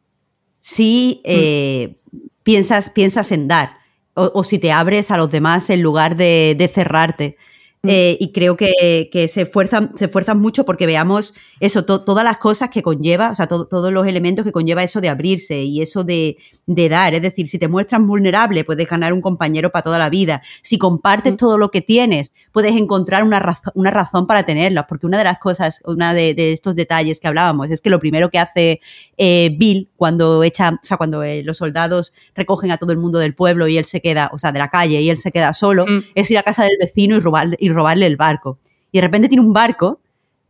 [0.64, 1.98] si eh,
[2.44, 3.80] piensas, piensas en dar
[4.14, 7.38] o, o si te abres a los demás en lugar de, de cerrarte.
[7.86, 12.24] Eh, y creo que, que se, esfuerzan, se esfuerzan mucho porque veamos eso, to- todas
[12.24, 15.64] las cosas que conlleva, o sea, to- todos los elementos que conlleva eso de abrirse
[15.64, 17.14] y eso de, de dar.
[17.14, 20.42] Es decir, si te muestras vulnerable, puedes ganar un compañero para toda la vida.
[20.62, 23.42] Si compartes todo lo que tienes, puedes encontrar una,
[23.74, 24.86] una razón para tenerlas.
[24.88, 28.00] Porque una de las cosas, una de, de estos detalles que hablábamos, es que lo
[28.00, 28.80] primero que hace
[29.18, 33.20] eh, Bill cuando echa, o sea, cuando eh, los soldados recogen a todo el mundo
[33.20, 35.52] del pueblo y él se queda, o sea, de la calle y él se queda
[35.52, 36.00] solo, Mm.
[36.16, 38.60] es ir a casa del vecino y, robar, y robarle el barco.
[38.92, 40.00] Y de repente tiene un barco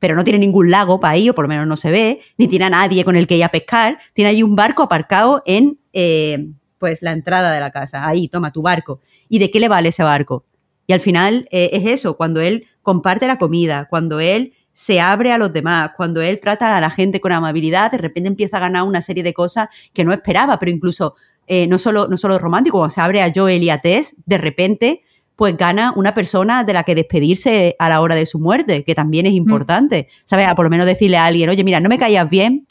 [0.04, 2.50] pero no tiene ningún lago para ir, o por lo menos no se ve, ni
[2.50, 4.00] tiene a nadie con el que ir a pescar.
[4.12, 8.06] Tiene allí un barco aparcado en eh, pues la entrada de la casa.
[8.06, 9.00] Ahí, toma tu barco.
[9.30, 10.44] ¿Y de qué le vale ese barco?
[10.88, 15.32] Y al final eh, es eso, cuando él comparte la comida, cuando él se abre
[15.32, 18.60] a los demás, cuando él trata a la gente con amabilidad, de repente empieza a
[18.60, 21.16] ganar una serie de cosas que no esperaba, pero incluso
[21.48, 24.38] eh, no, solo, no solo romántico, cuando se abre a Joel y a Tess, de
[24.38, 25.02] repente
[25.36, 28.96] pues gana una persona de la que despedirse a la hora de su muerte, que
[28.96, 29.38] también es mm.
[29.38, 30.08] importante.
[30.26, 30.48] ¿Sabes?
[30.48, 32.68] A por lo menos decirle a alguien, oye, mira, no me caías bien,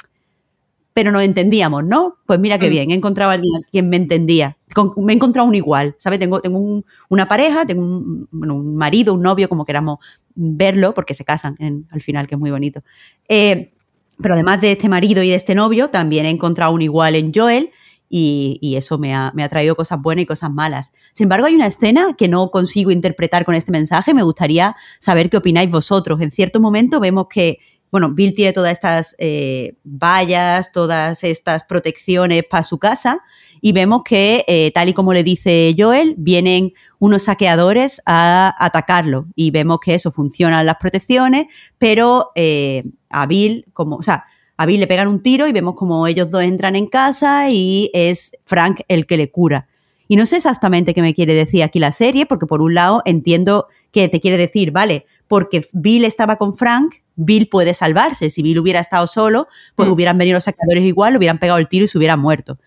[0.95, 2.17] pero nos entendíamos, ¿no?
[2.27, 2.71] Pues mira qué mm.
[2.71, 4.57] bien, he encontrado a alguien quien me entendía.
[4.97, 6.19] me he encontrado un igual, ¿sabes?
[6.19, 9.99] Tengo, tengo una pareja, tengo un, un, marido, un novio, como queramos
[10.35, 11.57] verlo, porque se casan
[11.91, 12.83] al final, que es muy bonito.
[13.29, 13.73] Eh,
[14.21, 17.33] pero además de este marido y de este novio, también he encontrado un igual en
[17.35, 17.71] Joel
[18.15, 20.93] y, eso me ha, me ha, traído cosas buenas y cosas malas.
[21.13, 24.13] Sin embargo, hay una escena que no consigo interpretar con este mensaje.
[24.13, 26.21] Me gustaría saber qué opináis vosotros.
[26.21, 27.59] En cierto momento vemos que
[27.91, 33.21] bueno, Bill tiene todas estas eh, vallas, todas estas protecciones para su casa
[33.61, 39.27] y vemos que, eh, tal y como le dice Joel, vienen unos saqueadores a atacarlo
[39.35, 44.25] y vemos que eso funcionan las protecciones, pero eh, a Bill, como, o sea,
[44.57, 47.91] a Bill le pegan un tiro y vemos como ellos dos entran en casa y
[47.95, 49.69] es Frank el que le cura.
[50.09, 53.03] Y no sé exactamente qué me quiere decir aquí la serie, porque por un lado
[53.07, 58.29] entiendo que te quiere decir, vale, porque Bill estaba con Frank, Bill puede salvarse.
[58.29, 59.93] Si Bill hubiera estado solo, pues mm.
[59.93, 62.59] hubieran venido los saqueadores igual, hubieran pegado el tiro y se hubiera muerto.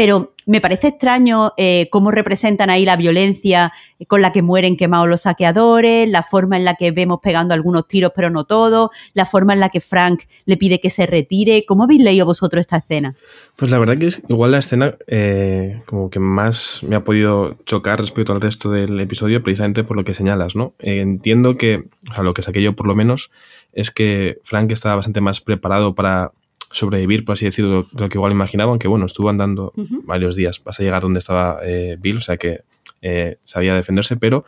[0.00, 3.70] Pero me parece extraño eh, cómo representan ahí la violencia
[4.08, 7.86] con la que mueren quemados los saqueadores, la forma en la que vemos pegando algunos
[7.86, 11.66] tiros pero no todos, la forma en la que Frank le pide que se retire.
[11.68, 13.14] ¿Cómo habéis leído vosotros esta escena?
[13.56, 17.58] Pues la verdad que es igual la escena eh, como que más me ha podido
[17.66, 20.72] chocar respecto al resto del episodio precisamente por lo que señalas, ¿no?
[20.78, 23.30] Eh, entiendo que, o sea, lo que saqué yo por lo menos
[23.74, 26.32] es que Frank estaba bastante más preparado para
[26.70, 29.72] sobrevivir, por así decirlo, de lo que igual imaginaba, aunque bueno, estuvo andando
[30.04, 32.60] varios días hasta llegar donde estaba eh, Bill, o sea que
[33.02, 34.44] eh, sabía defenderse, pero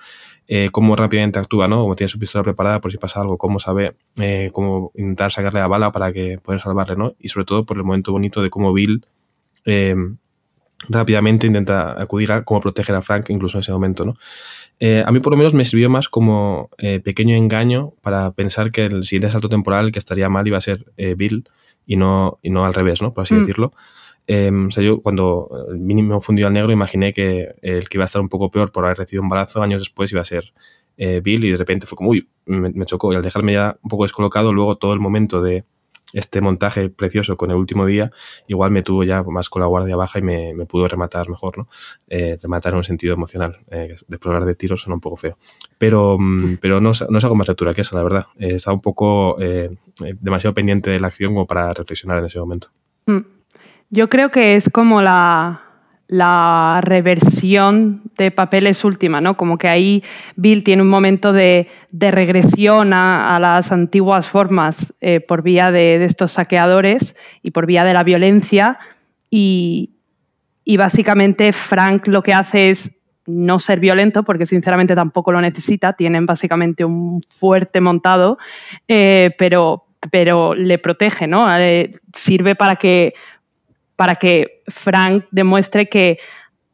[0.46, 1.80] eh, cómo rápidamente actúa, ¿no?
[1.80, 3.96] Como tiene su pistola preparada por si pasa algo, cómo sabe
[4.52, 7.14] cómo intentar sacarle la bala para que poder salvarle, ¿no?
[7.18, 9.04] Y sobre todo por el momento bonito de cómo Bill
[10.88, 14.16] rápidamente intenta acudir a cómo proteger a Frank incluso en ese momento, ¿no?
[15.06, 16.68] a mí por lo menos me sirvió más como
[17.04, 20.86] pequeño engaño para pensar que el siguiente salto temporal que estaría mal iba a ser
[21.16, 21.44] Bill,
[21.86, 23.12] y no, y no al revés, ¿no?
[23.12, 23.38] Por así mm.
[23.40, 23.72] decirlo.
[24.26, 28.04] Em, o sea, yo cuando el mínimo fundió al negro imaginé que el que iba
[28.04, 30.52] a estar un poco peor por haber recibido un balazo años después iba a ser
[30.96, 33.88] eh, Bill y de repente fue como, uy, me, chocó y al dejarme ya un
[33.88, 35.64] poco descolocado, luego todo el momento de
[36.12, 38.10] este montaje precioso con el último día,
[38.46, 41.58] igual me tuvo ya más con la guardia baja y me, me pudo rematar mejor,
[41.58, 41.68] ¿no?
[42.08, 43.58] Eh, rematar en un sentido emocional.
[43.70, 45.38] Eh, después hablar de tiros suena un poco feo.
[45.78, 48.26] Pero, mm, pero no, no es algo más lectura que eso, la verdad.
[48.38, 49.70] Eh, estaba un poco eh,
[50.20, 52.68] demasiado pendiente de la acción como para reflexionar en ese momento.
[53.06, 53.20] Mm.
[53.90, 55.61] Yo creo que es como la,
[56.12, 59.38] la reversión de papeles última, ¿no?
[59.38, 60.04] Como que ahí
[60.36, 66.32] Bill tiene un momento de, regresión a, las antiguas formas eh, por vía de, estos
[66.32, 68.78] saqueadores y por vía de la violencia
[69.30, 69.88] y,
[70.76, 72.90] básicamente Frank lo que hace es
[73.24, 78.36] no ser violento, porque sinceramente tampoco lo necesita, tienen básicamente un fuerte montado,
[78.86, 81.50] eh, pero, pero le protege, ¿no?
[81.56, 83.14] Eh, sirve para que
[84.02, 86.18] para que Frank demuestre que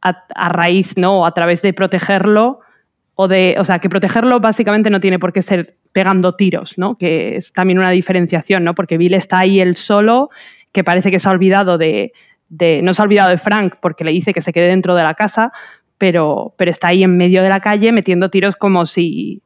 [0.01, 1.27] a, raíz, ¿no?
[1.27, 2.61] a través de protegerlo,
[3.13, 6.97] o de, o sea, que protegerlo básicamente no tiene por qué ser pegando tiros, ¿no?
[6.97, 8.73] Que es también una diferenciación, ¿no?
[8.73, 10.31] Porque Bill está ahí él solo,
[10.71, 12.13] que parece que se ha olvidado de,
[12.47, 15.03] de, no se ha olvidado de Frank porque le dice que se quede dentro de
[15.03, 15.51] la casa,
[15.99, 19.43] pero, pero está ahí en medio de la calle metiendo tiros como si,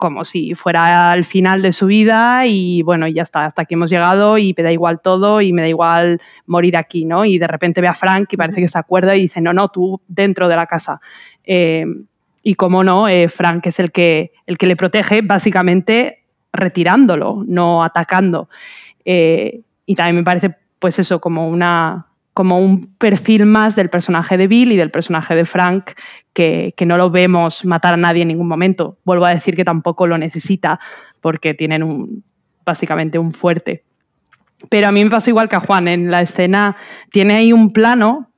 [0.00, 3.90] como si fuera al final de su vida y bueno, ya está, hasta aquí hemos
[3.90, 7.26] llegado y me da igual todo y me da igual morir aquí, ¿no?
[7.26, 9.68] Y de repente ve a Frank y parece que se acuerda y dice, no, no,
[9.68, 11.02] tú dentro de la casa.
[11.44, 11.84] Eh,
[12.42, 17.84] y como no, eh, Frank es el que, el que le protege básicamente retirándolo, no
[17.84, 18.48] atacando.
[19.04, 22.06] Eh, y también me parece, pues eso, como una,
[22.40, 25.90] como un perfil más del personaje de Bill y del personaje de Frank,
[26.32, 28.96] que, no lo vemos matar a nadie en ningún momento.
[29.04, 30.80] Vuelvo a decir que tampoco lo necesita,
[31.20, 32.22] porque tienen
[32.64, 33.84] básicamente un fuerte.
[34.70, 36.78] Pero a mí me pasó igual que a Juan, en la escena
[37.12, 38.30] tiene ahí un plano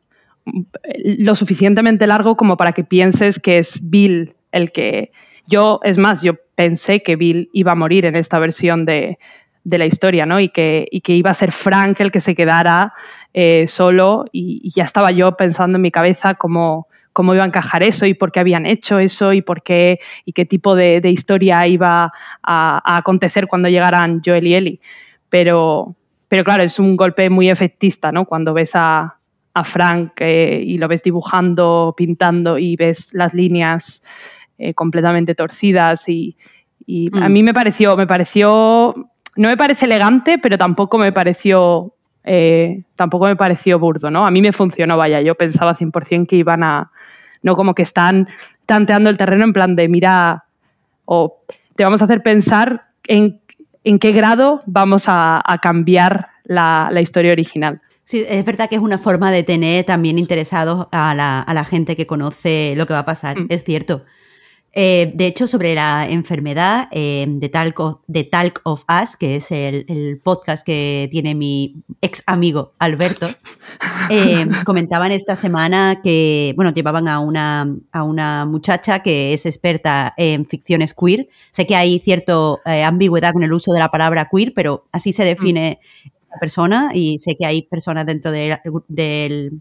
[1.05, 5.13] lo suficientemente largo como para que pienses que es Bill el que...
[5.47, 9.21] Yo, es más, yo pensé que Bill iba a morir en esta versión de,
[9.63, 10.41] la historia, ¿no?
[10.41, 12.95] Y que iba a ser Frank el que se quedara
[13.35, 17.83] eh, solo y, ya estaba yo pensando en mi cabeza cómo, cómo iba a encajar
[17.83, 21.67] eso y por qué habían hecho eso y por qué y qué tipo de, historia
[21.67, 22.13] iba
[22.43, 24.81] a, acontecer cuando llegaran Joel y Ellie.
[25.31, 25.97] Pero,
[26.29, 28.27] pero claro, es un golpe muy efectista, ¿no?
[28.27, 29.19] Cuando ves a,
[29.65, 34.03] Frank eh, y lo ves dibujando, pintando y ves las líneas
[34.57, 36.37] eh, completamente torcidas y,
[37.21, 37.33] a mm.
[37.33, 38.95] mí me pareció, me pareció,
[39.37, 41.95] no me parece elegante, pero tampoco me pareció
[42.25, 44.27] eh, tampoco me pareció burdo, ¿no?
[44.27, 46.91] A mí me funcionó, vaya, yo pensaba 100% que iban a,
[47.43, 48.29] no como que están
[48.67, 50.45] tanteando el terreno en plan de, mira,
[51.05, 51.43] o
[51.77, 53.41] te vamos a hacer pensar en,
[53.85, 57.81] en qué grado vamos a, cambiar la, historia original.
[58.05, 61.65] Sí, es verdad que es una forma de tener también interesados a la, a la
[61.65, 63.47] gente que conoce lo que va a pasar, mm.
[63.49, 64.03] es cierto.
[64.75, 69.37] Eh, de hecho, sobre la enfermedad eh, de, Talk of, de, Talk of, Us, que
[69.37, 73.29] es el, podcast que tiene mi ex amigo Alberto,
[74.11, 80.15] eh, comentaban esta semana que, bueno, llevaban a una, a una muchacha que es experta
[80.17, 81.29] en ficciones queer.
[81.51, 82.33] Sé que hay cierta
[82.87, 85.81] ambigüedad con el uso de la palabra queer, pero así se define
[86.31, 88.59] la persona y sé que hay personas dentro de,
[88.89, 89.61] del,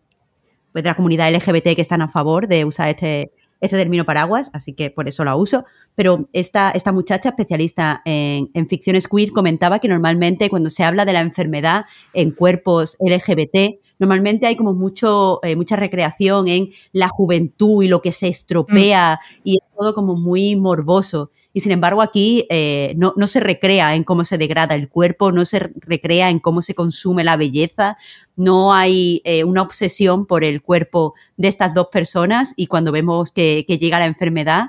[0.74, 4.74] de la comunidad LGBT que están a favor de usar este este término paraguas, así
[4.74, 5.66] que por eso la uso.
[5.96, 11.14] Pero esta, esta muchacha especialista en, ficciones queer comentaba que normalmente cuando se habla de
[11.14, 17.84] la enfermedad en cuerpos LGBT, normalmente hay como mucho, eh, mucha recreación en la juventud
[17.84, 19.42] y lo que se estropea mm.
[19.44, 21.32] y es todo como muy morboso.
[21.54, 25.32] Y sin embargo aquí eh, no, no, se recrea en cómo se degrada el cuerpo,
[25.32, 27.98] no se recrea en cómo se consume la belleza,
[28.36, 33.32] no hay eh, una obsesión por el cuerpo de estas dos personas y cuando vemos
[33.32, 34.68] que, llega la enfermedad,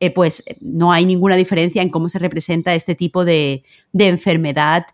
[0.00, 4.86] eh, pues no hay ninguna diferencia en cómo se representa este tipo de, enfermedad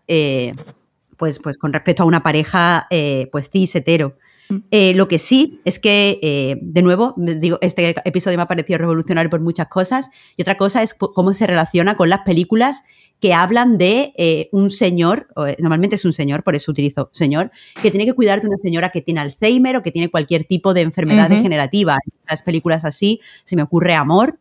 [1.17, 2.87] pues, pues con respecto a una pareja
[3.31, 4.15] pues cis hetero.
[4.49, 4.57] Mm.
[4.71, 8.77] Eh, lo que sí es que, eh, de nuevo, digo, este episodio me ha parecido
[8.79, 10.09] revolucionario por muchas cosas.
[10.37, 12.83] Y otra cosa es cómo se relaciona con las películas
[13.19, 15.27] que hablan de eh, un señor,
[15.57, 17.49] normalmente es un señor, por eso utilizo señor,
[17.81, 20.73] que tiene que cuidar de una señora que tiene Alzheimer o que tiene cualquier tipo
[20.73, 21.97] de enfermedad degenerativa.
[22.05, 24.37] En las películas así se me ocurre Amor,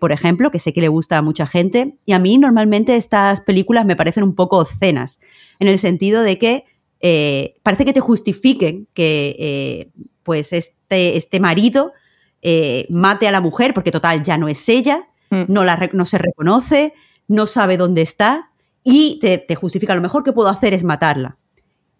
[0.00, 1.96] por ejemplo, que sé que le gusta a mucha gente.
[2.06, 5.20] Y a mí normalmente estas películas me parecen un poco obscenas,
[5.60, 6.64] en el sentido de que
[7.06, 9.90] eh, parece que te justifiquen que eh,
[10.22, 11.92] pues este, este marido
[12.40, 15.42] eh, mate a la mujer, porque total, ya no es ella, mm.
[15.48, 16.94] no, la, no se reconoce,
[17.28, 18.52] no sabe dónde está
[18.82, 21.36] y te, justifica lo mejor que puedo hacer es matarla.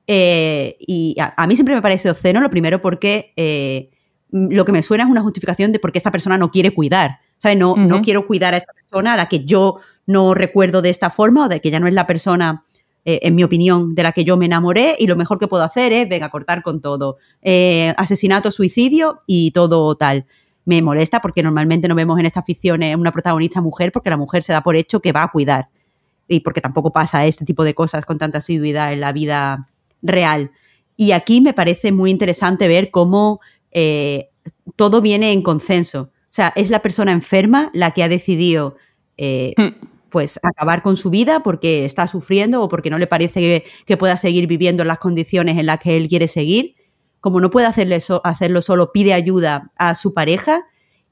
[0.06, 3.90] y a, mí siempre me parece obsceno, lo primero porque
[4.30, 7.20] lo que me suena es una justificación de por qué esta persona no quiere cuidar.
[7.44, 7.58] ¿Sabes?
[7.58, 9.76] No, no quiero cuidar a esta persona a la que yo
[10.06, 12.64] no recuerdo de esta forma o de que ya no es la persona
[13.04, 15.62] eh, en mi opinión, de la que yo me enamoré y lo mejor que puedo
[15.62, 17.18] hacer es, venga, cortar con todo.
[17.42, 20.24] Eh, asesinato, suicidio y todo tal.
[20.64, 24.42] Me molesta porque normalmente no vemos en estas ficciones una protagonista mujer porque la mujer
[24.42, 25.68] se da por hecho que va a cuidar
[26.28, 29.68] y porque tampoco pasa este tipo de cosas con tanta asiduidad en la vida
[30.00, 30.50] real.
[30.96, 33.40] Y aquí me parece muy interesante ver cómo
[33.70, 34.30] eh,
[34.76, 36.10] todo viene en consenso.
[36.34, 38.76] O sea, es la persona enferma la que ha decidido
[39.16, 43.96] hmm pues acabar con su vida porque está sufriendo o porque no le parece que,
[43.96, 46.76] pueda seguir viviendo en las condiciones en las que él quiere seguir.
[47.18, 50.66] Como no puede hacerle hacerlo solo, pide ayuda a su pareja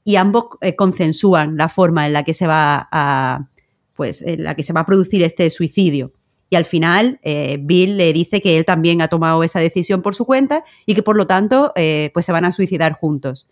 [0.05, 3.49] y ambos eh, consensúan la forma en la que se va a
[3.93, 6.13] pues en la que se va a producir este suicidio.
[6.49, 10.15] Y al final, eh, Bill le dice que él también ha tomado esa decisión por
[10.15, 13.49] su cuenta y que por lo tanto, eh, pues se van a suicidar juntos.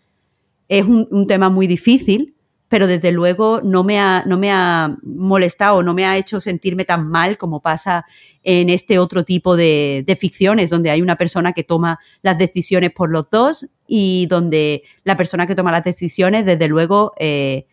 [0.72, 2.34] Es un tema muy difícil
[2.72, 6.86] pero desde luego no me ha, no me ha molestado, no me ha hecho sentirme
[6.86, 8.06] tan mal como pasa
[8.42, 13.10] en este otro tipo de, ficciones, donde hay una persona que toma las decisiones por
[13.10, 17.66] los dos y donde la persona que toma las decisiones, desde luego, eh,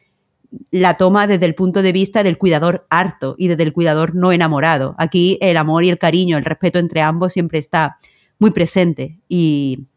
[0.69, 4.33] la toma desde el punto de vista del cuidador harto y desde el cuidador no
[4.33, 4.95] enamorado.
[4.97, 7.99] Aquí el amor y el cariño, el respeto entre ambos siempre está
[8.37, 9.87] muy presente y,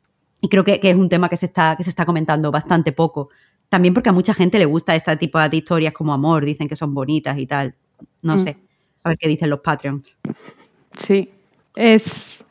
[0.49, 3.31] creo que, que, es un tema que se, está, que se está comentando bastante poco.
[3.69, 6.77] También porque a mucha gente le gusta este tipo de historias como amor, dicen que
[6.77, 7.75] son bonitas y tal.
[8.21, 8.39] No mm.
[8.39, 8.57] sé.
[9.05, 10.17] A ver qué dicen los Patreons.
[11.07, 11.31] Sí.
[11.75, 12.45] Es.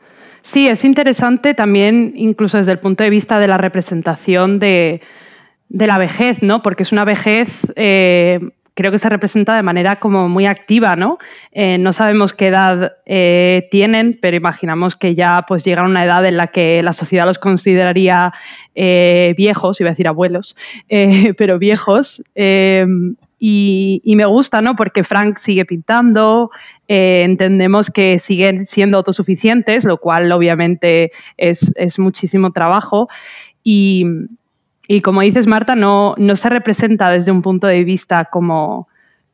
[0.44, 5.02] Sí, es interesante también, incluso desde el punto de vista de la representación de,
[5.70, 6.64] la vejez, ¿no?
[6.64, 8.40] Porque es una vejez eh,
[8.74, 11.18] creo que se representa de manera como muy activa, ¿no?
[11.52, 16.06] Eh, no sabemos qué edad eh, tienen, pero imaginamos que ya pues llegan a una
[16.06, 18.34] edad en la que la sociedad los consideraría
[18.76, 20.56] eh, viejos, iba a decir abuelos,
[21.38, 22.24] pero viejos.
[23.44, 24.76] Y, me gusta, ¿no?
[24.76, 26.52] Porque Frank sigue pintando,
[26.88, 33.10] entendemos que siguen siendo autosuficientes, lo cual obviamente es, es muchísimo trabajo.
[33.64, 34.06] Y,
[34.88, 38.88] y como dices, Marta, no, no se representa desde un punto de vista como,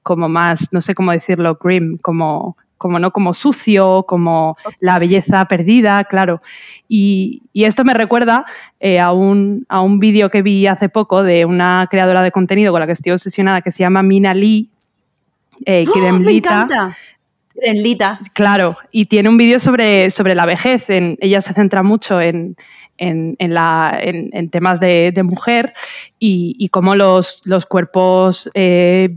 [0.04, 5.46] como más, no sé cómo decirlo, grim, como, como no como sucio, como la belleza
[5.46, 6.42] perdida, claro.
[6.88, 8.46] Y, esto me recuerda
[8.80, 12.72] eh, a un, a un vídeo que vi hace poco de una creadora de contenido
[12.72, 14.70] con la que estoy obsesionada que se llama Mina Lee,
[15.66, 16.96] eh, ¡Oh, me encanta.
[17.74, 18.20] Lita.
[18.34, 20.84] Claro, y tiene un vídeo sobre, sobre la vejez.
[20.88, 22.56] ella se centra mucho en,
[22.98, 25.74] en, la, en, temas de, mujer
[26.20, 29.16] y, cómo los, los cuerpos eh,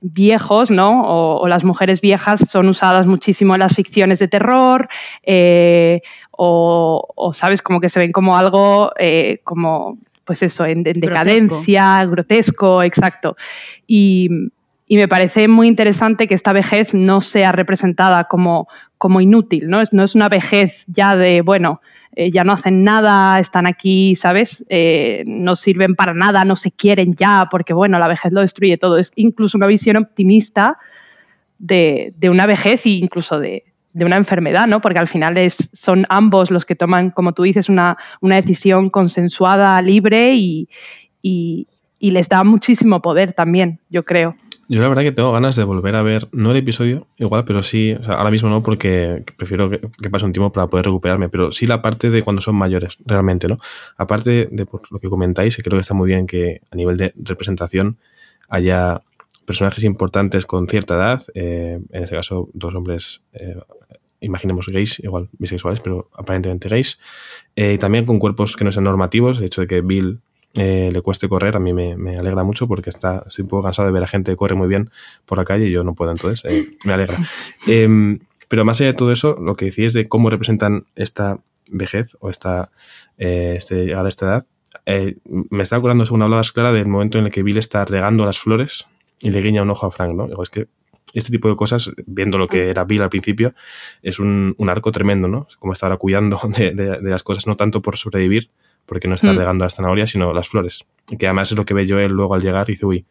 [0.00, 1.02] viejos ¿no?
[1.04, 4.88] O, las mujeres viejas son usadas muchísimo en las ficciones de terror
[5.22, 6.02] eh,
[6.32, 12.82] o, sabes, como que se ven como algo eh, como, pues eso, en, decadencia, grotesco,
[12.82, 13.36] exacto.
[13.86, 14.28] Y,
[14.88, 18.66] y, me parece muy interesante que esta vejez no sea representada como,
[18.98, 19.82] como inútil, ¿no?
[19.92, 21.80] no es una vejez ya de, bueno,
[22.14, 24.64] eh, ya no hacen nada, están aquí, ¿sabes?
[24.68, 28.76] Eh, no sirven para nada, no se quieren ya, porque bueno, la vejez lo destruye
[28.76, 28.98] todo.
[28.98, 30.78] Es incluso una visión optimista
[31.58, 34.80] de, una vejez e incluso de, una enfermedad, ¿no?
[34.80, 39.80] Porque al final es, son ambos los que toman, como tú dices, una, decisión consensuada,
[39.80, 40.68] libre y,
[41.22, 41.66] y
[41.98, 44.36] les da muchísimo poder también, yo creo.
[44.72, 47.62] Yo la verdad que tengo ganas de volver a ver, no el episodio, igual, pero
[47.62, 51.66] sí, ahora mismo no, porque prefiero que, pase un tiempo para poder recuperarme, pero sí
[51.66, 53.58] la parte de cuando son mayores, realmente, ¿no?
[53.98, 57.98] Aparte de lo que comentáis, creo que está muy bien que a nivel de representación
[58.48, 59.02] haya
[59.44, 63.58] personajes importantes con cierta edad, eh, en este caso dos hombres, eh,
[64.20, 66.98] imaginemos gays, igual bisexuales, pero aparentemente gays,
[67.56, 70.22] eh, y también con cuerpos que no sean normativos, el hecho de que Bill
[70.54, 73.86] eh, le cueste correr, a mí me, alegra mucho porque está, estoy un poco cansado
[73.86, 74.90] de ver a gente que corre muy bien
[75.24, 77.18] por la calle y yo no puedo, entonces eh, me alegra.
[77.66, 82.16] Em, pero más allá de todo eso, lo que decís de cómo representan esta vejez
[82.20, 82.70] o esta,
[83.16, 84.46] eh, este, llegar a esta edad,
[85.24, 88.38] me está acordando, según hablabas, Clara, del momento en el que Bill está regando las
[88.38, 88.86] flores
[89.20, 90.26] y le guiña un ojo a Frank, ¿no?
[90.26, 90.66] Digo, es que
[91.14, 93.54] este tipo de cosas, viendo lo que era Bill al principio,
[94.02, 95.46] es un, arco tremendo, ¿no?
[95.58, 98.50] Como estar cuidando de, de, las cosas, no tanto por sobrevivir,
[98.86, 99.36] porque no está mm.
[99.36, 100.84] regando las zanahorias, sino las flores.
[101.18, 103.04] Que además es lo que ve Joel luego al llegar y dice, uy,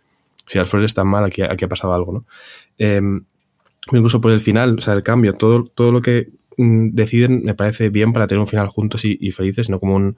[0.47, 2.25] si las flores están mal, aquí, aquí ha pasado algo, ¿no?
[2.77, 3.23] Em,
[3.91, 7.55] incluso por el final, o sea, el cambio, todo, todo lo que mm, deciden me
[7.55, 10.15] parece bien para tener un final juntos y, felices, no como un,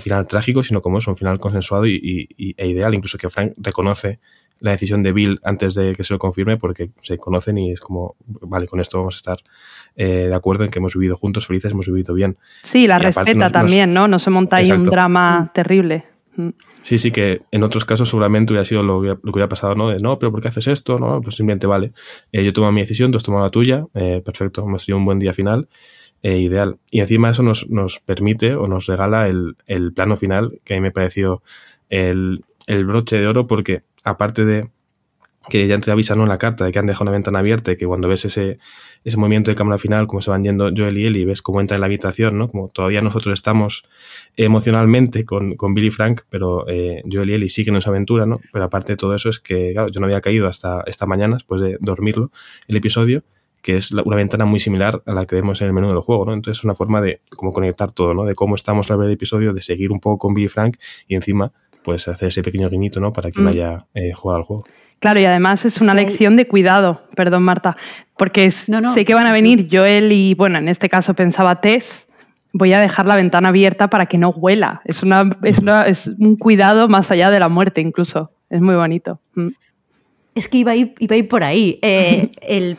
[0.00, 2.94] final trágico, sino como es un final consensuado y, e ideal.
[2.94, 4.20] Incluso que Frank reconoce
[4.60, 7.80] la decisión de Bill antes de que se lo confirme porque se conocen y es
[7.80, 9.38] como, vale, con esto vamos a estar
[9.96, 12.36] eh, de acuerdo en que hemos vivido juntos, felices, hemos vivido bien.
[12.62, 14.08] Sí, la respeta también, ¿no?
[14.08, 15.52] No se monta ahí un drama mm.
[15.52, 16.04] terrible.
[16.82, 19.88] Sí, sí, que en otros casos seguramente hubiera sido lo, que hubiera pasado, ¿no?
[19.88, 21.00] De, no, pero ¿por qué haces esto?
[21.00, 21.92] No, pues simplemente vale.
[22.30, 25.04] Eh, yo tomo mi decisión, tú has tomado la tuya, eh, perfecto, hemos tenido un
[25.04, 25.68] buen día final,
[26.22, 26.78] ideal.
[26.92, 30.76] Y encima eso nos, nos permite o nos regala el, el, plano final, que a
[30.76, 31.42] mí me pareció
[31.90, 34.70] el, el broche de oro, porque aparte de
[35.48, 37.76] que ya te avisan en la carta de que han dejado una ventana abierta y
[37.76, 38.58] que cuando ves ese,
[39.04, 41.76] ese movimiento de cámara final, como se van yendo Joel y Ellie, ves cómo entra
[41.76, 42.48] en la habitación, ¿no?
[42.48, 43.84] Como todavía nosotros estamos
[44.36, 48.40] emocionalmente con, con Billy Frank, pero eh, Joel y Ellie siguen en su aventura, ¿no?
[48.52, 51.36] Pero aparte de todo eso es que, claro, yo no había caído hasta esta mañana,
[51.36, 52.30] después de dormirlo,
[52.66, 53.22] el episodio,
[53.62, 56.26] que es una ventana muy similar a la que vemos en el menú del juego,
[56.26, 56.32] ¿no?
[56.32, 58.24] Entonces es una forma de como conectar todo, ¿no?
[58.24, 61.14] De cómo estamos la ver el episodio, de seguir un poco con Billy Frank y
[61.14, 61.52] encima
[61.82, 63.12] pues hacer ese pequeño guiñito, ¿no?
[63.12, 63.48] Para que mm.
[63.48, 64.64] haya eh, jugado al juego.
[65.00, 67.76] Claro, y además es, una lección de cuidado, perdón Marta,
[68.16, 72.08] porque sé que van a venir Joel y, bueno, en este caso pensaba Tess,
[72.52, 74.82] voy a dejar la ventana abierta para que no huela.
[74.84, 78.32] Es, una, es, un cuidado más allá de la muerte incluso.
[78.50, 79.20] Es muy bonito.
[79.34, 79.48] Mm.
[80.34, 81.78] Es que iba a ir, iba a ir por ahí.
[81.82, 82.78] Eh, el,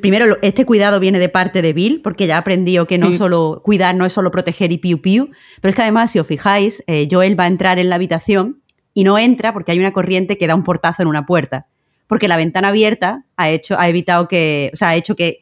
[0.00, 3.94] primero, este cuidado viene de parte de Bill, porque ya aprendió que no solo cuidar
[3.94, 7.08] no es solo proteger y piu piu, pero es que además, si os fijáis, eh,
[7.10, 8.62] Joel va a entrar en la habitación
[8.94, 11.66] y no entra porque hay una corriente que da un portazo en una puerta.
[12.06, 15.38] Porque la ventana abierta ha hecho, ha evitado que, o sea, ha hecho que,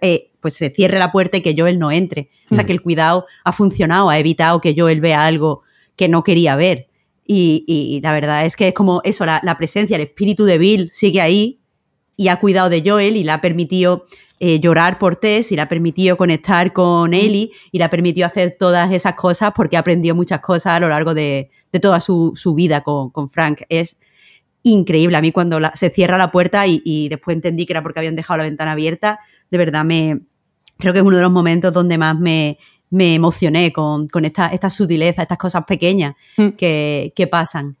[0.00, 2.28] eh, pues se cierre la puerta y que Joel no entre.
[2.50, 2.66] O sea, mm.
[2.66, 5.62] que el cuidado ha funcionado, ha evitado que Joel vea algo
[5.96, 6.88] que no quería ver.
[7.32, 10.90] Y, la verdad es que es como eso, la, la, presencia, el espíritu de Bill
[10.90, 11.59] sigue ahí
[12.20, 14.04] y ha cuidado de Joel y le ha permitido
[14.40, 18.26] eh, llorar por Tess y le ha permitido conectar con Ellie y le ha permitido
[18.26, 21.48] hacer todas esas cosas porque ha aprendido muchas cosas a lo largo de,
[21.80, 23.62] toda su, vida con, Frank.
[23.70, 23.98] Es
[24.62, 25.16] increíble.
[25.16, 28.36] A mí cuando se cierra la puerta y, después entendí que era porque habían dejado
[28.36, 30.20] la ventana abierta, de verdad me
[30.76, 32.58] creo que es uno de los momentos donde más me,
[32.90, 36.48] emocioné con, esta, esta, sutileza, estas cosas pequeñas mm.
[36.50, 37.78] que, pasan.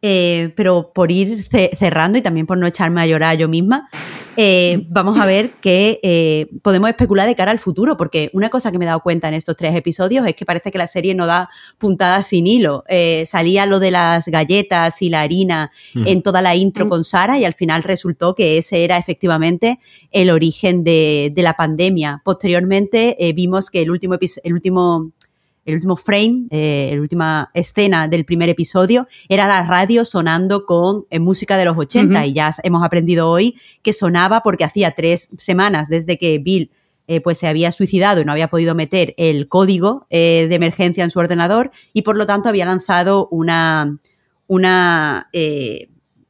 [0.00, 3.88] Eh, pero por ir cerrando y también por no echarme a llorar yo misma,
[4.36, 8.70] eh, vamos a ver que eh, podemos especular de cara al futuro, porque una cosa
[8.70, 11.16] que me he dado cuenta en estos tres episodios es que parece que la serie
[11.16, 12.84] no da puntadas sin hilo.
[13.26, 16.06] salía lo de las galletas y la harina mm.
[16.06, 16.88] en toda la intro mm.
[16.88, 19.80] con Sara y al final resultó que ese era efectivamente
[20.12, 22.22] el origen de, de la pandemia.
[22.24, 25.12] Posteriormente vimos que el último, el último
[25.68, 31.04] el último frame, eh, la última escena del primer episodio, era la radio sonando con
[31.10, 35.28] eh, música de los 80 y ya hemos aprendido hoy que sonaba porque hacía tres
[35.36, 36.70] semanas desde que Bill
[37.06, 41.10] eh, pues se había suicidado y no había podido meter el código de emergencia en
[41.10, 43.98] su ordenador y por lo tanto había lanzado una,
[44.46, 45.28] una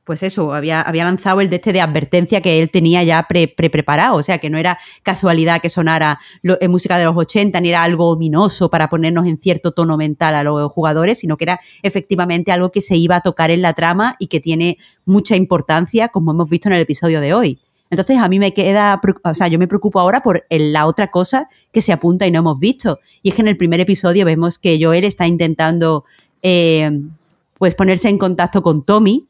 [0.08, 4.16] pues eso, había, lanzado el de este de advertencia que él tenía ya pre, preparado,
[4.16, 7.82] o sea que no era casualidad que sonara en música de los 80, ni era
[7.82, 12.52] algo ominoso para ponernos en cierto tono mental a los jugadores, sino que era efectivamente
[12.52, 16.30] algo que se iba a tocar en la trama y que tiene mucha importancia, como
[16.30, 17.60] hemos visto en el episodio de hoy.
[17.90, 21.50] Entonces a mí me queda, o sea, yo me preocupo ahora por la otra cosa
[21.70, 22.98] que se apunta y no hemos visto.
[23.22, 26.06] Y es que en el primer episodio vemos que Joel está intentando,
[26.40, 26.98] eh,
[27.58, 29.27] pues, ponerse en contacto con Tommy,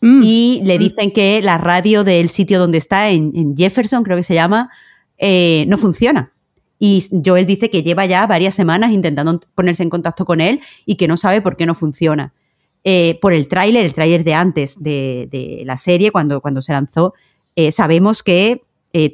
[0.00, 0.20] Mm.
[0.22, 0.78] y le mm.
[0.78, 4.70] dicen que la radio del sitio donde está, en, Jefferson, creo que se llama,
[5.18, 6.32] eh, no funciona.
[6.78, 10.94] Y Joel dice que lleva ya varias semanas intentando ponerse en contacto con él y
[10.94, 12.32] que no sabe por qué no funciona.
[12.84, 17.14] Eh, por el tráiler, el tráiler de antes de, la serie, cuando, cuando se lanzó,
[17.56, 18.62] eh, sabemos que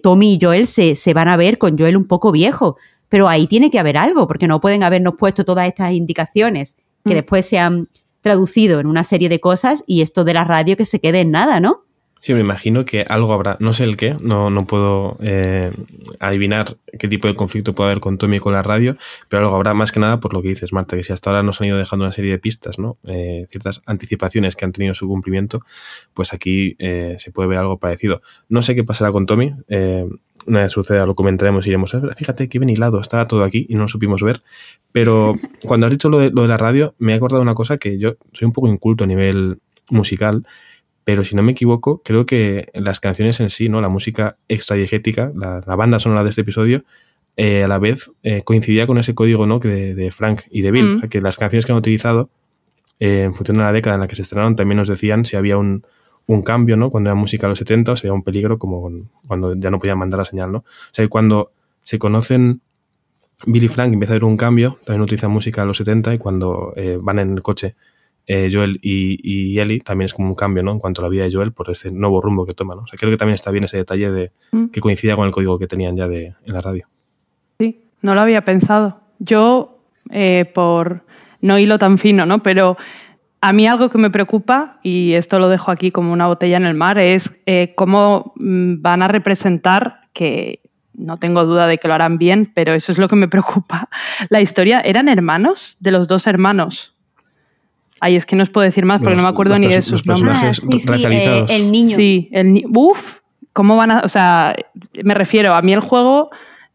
[0.03, 2.77] Tommy y Joel se, se, van a ver con Joel un poco viejo,
[3.09, 7.13] pero ahí tiene que haber algo, porque no pueden habernos puesto todas estas indicaciones que
[7.13, 7.17] mm.
[7.17, 7.89] después se han
[8.25, 11.31] traducido en una serie de cosas y esto de la radio que se quede en
[11.31, 11.85] nada, ¿no?
[12.25, 15.71] Sí, me imagino que algo habrá, no sé el qué, no, no puedo eh,
[16.21, 18.97] adivinar qué tipo de conflicto puede haber con Tommy y con la radio,
[19.29, 21.43] pero algo habrá más que nada por lo que dices, Marta, que si hasta ahora
[21.43, 22.97] nos han ido dejando una serie de pistas, ¿no?
[23.05, 25.61] Eh, ciertas anticipaciones que han tenido su cumplimiento,
[26.15, 28.23] pues aquí eh, se puede ver algo parecido.
[28.49, 29.53] No sé qué pasará con Tommy,
[30.47, 33.75] una vez suceda lo comentaremos y iremos, fíjate que bien hilado, estaba todo aquí y
[33.75, 34.43] no lo supimos ver,
[34.93, 37.55] pero cuando has dicho lo de, lo de la radio, me he acordado de una
[37.55, 39.59] cosa que yo soy un poco inculto a nivel
[39.91, 40.47] musical,
[41.05, 43.81] pero si no me equivoco, creo que las canciones en sí, ¿no?
[43.81, 46.85] La música extradiegética, la, la banda sonora de este episodio,
[47.37, 49.59] eh, a la vez eh, coincidía con ese código ¿no?
[49.59, 51.09] de, de Frank y de Bill, mm.
[51.09, 52.31] que las canciones que han utilizado
[53.01, 55.35] eh, en función de la década en la que se estrenaron también nos decían si
[55.35, 55.85] había un,
[56.27, 56.91] un cambio, ¿no?
[56.91, 58.89] Cuando era música a los 70 o si había un peligro como
[59.27, 60.59] cuando ya no podían mandar la señal, ¿no?
[60.59, 61.51] O sea, cuando
[61.83, 62.61] se conocen
[63.47, 66.73] Billy Frank empieza a haber un cambio, también utilizan música a los 70 y cuando
[67.01, 67.75] van en el coche
[68.27, 70.73] eh, Joel y, y, Ellie también es como un cambio, ¿no?
[70.73, 72.83] En cuanto a la vida de Joel por ese nuevo rumbo que toma, ¿no?
[72.83, 74.67] O sea, creo que también está bien ese detalle de mm.
[74.67, 76.87] que coincida con el código que tenían ya de, en la radio.
[77.59, 79.01] Sí, no lo había pensado.
[79.19, 79.79] Yo,
[80.11, 81.03] eh, por
[81.43, 82.43] no hilo tan fino, ¿no?
[82.43, 82.79] Pero
[83.43, 86.65] a mí algo que me preocupa, y esto lo dejo aquí como una botella en
[86.65, 90.61] el mar, es eh, cómo mm, van a representar que
[90.95, 93.91] no tengo duda de que lo harán bien, pero eso es lo que me preocupa.
[94.31, 95.77] La historia, ¿eran hermanos?
[95.81, 96.94] De los dos hermanos.
[98.01, 100.07] Ay, es que no os puedo decir más porque no me acuerdo ni de sus
[100.07, 100.37] nombres.
[100.37, 101.97] Ah, sí, sí, eh, el niño.
[101.97, 102.99] Sí, el Uf,
[103.53, 104.01] ¿cómo van a.?
[104.01, 104.57] O sea,
[105.03, 106.31] me refiero, a mí el juego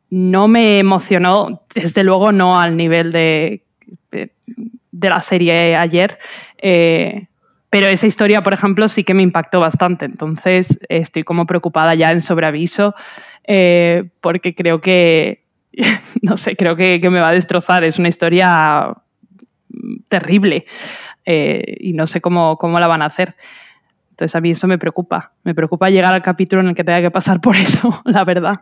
[0.10, 3.64] no me emocionó, desde luego no al nivel de,
[4.12, 6.18] de, la serie ayer.
[6.58, 7.28] Eh,
[7.70, 10.06] pero esa historia, por ejemplo, sí que me impactó bastante.
[10.06, 12.96] Entonces, estoy como preocupada ya en sobreaviso
[13.46, 15.44] eh, porque creo que,
[16.22, 17.84] no sé, creo que, que me va a destrozar.
[17.84, 18.96] Es una historia
[20.08, 20.66] terrible.
[21.32, 23.36] Eh, y no sé cómo, cómo la van a hacer.
[24.10, 25.34] Entonces a mí eso me preocupa.
[25.44, 28.62] Me preocupa llegar al capítulo en el que tenga que pasar por eso, la verdad.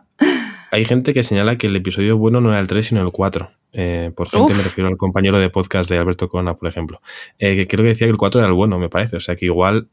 [0.70, 3.50] Hay gente que señala que el episodio bueno no era el 3, sino el 4.
[3.72, 7.00] Eh, por gente me refiero al compañero de podcast de Alberto Corona, por ejemplo.
[7.38, 9.16] Eh, que creo que decía que el 4 era el bueno, me parece.
[9.16, 9.88] O sea que igual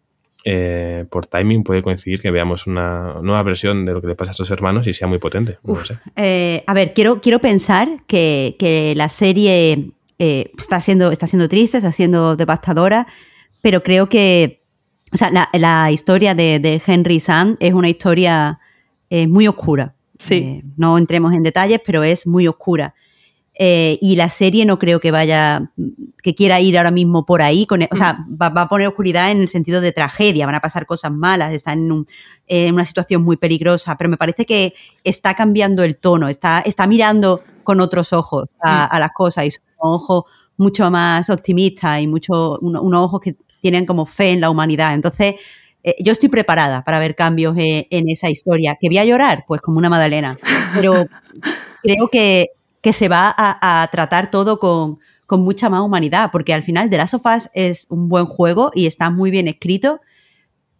[1.09, 4.33] por timing puede coincidir que veamos una nueva versión de lo que le pasa a
[4.33, 5.57] estos hermanos y sea muy potente.
[5.65, 11.77] a ver, quiero, quiero pensar que, que la serie eh, está, siendo, está siendo triste,
[11.77, 13.07] está siendo devastadora,
[13.61, 14.63] pero creo que
[15.11, 18.59] o sea, la, historia de, Henry Sand es una historia
[19.09, 19.95] eh, muy oscura.
[20.17, 20.35] Sí.
[20.35, 22.95] Eh, no entremos en detalles, pero es muy oscura.
[23.57, 25.71] y la serie no creo que vaya,
[26.21, 29.41] que quiera ir ahora mismo por ahí, con, o sea, va, a poner oscuridad en
[29.41, 32.05] el sentido de tragedia, van a pasar cosas malas, está en,
[32.73, 37.41] una situación muy peligrosa, pero me parece que está cambiando el tono, está, está mirando
[37.63, 38.99] con otros ojos a, mm.
[38.99, 40.23] las cosas y ojos
[40.57, 44.93] mucho más optimistas y mucho, unos ojos que tienen como fe en la humanidad.
[44.93, 45.35] Entonces,
[45.83, 48.77] eh, yo estoy preparada para ver cambios en esa historia.
[48.79, 49.45] ¿Que voy a llorar?
[49.47, 50.37] Pues como una Madalena.
[50.73, 51.07] Pero
[51.83, 52.49] creo que,
[52.81, 56.97] que se va a, tratar todo con, con mucha más humanidad, porque al final The
[56.97, 60.01] Last of Us es un buen juego y está muy bien escrito,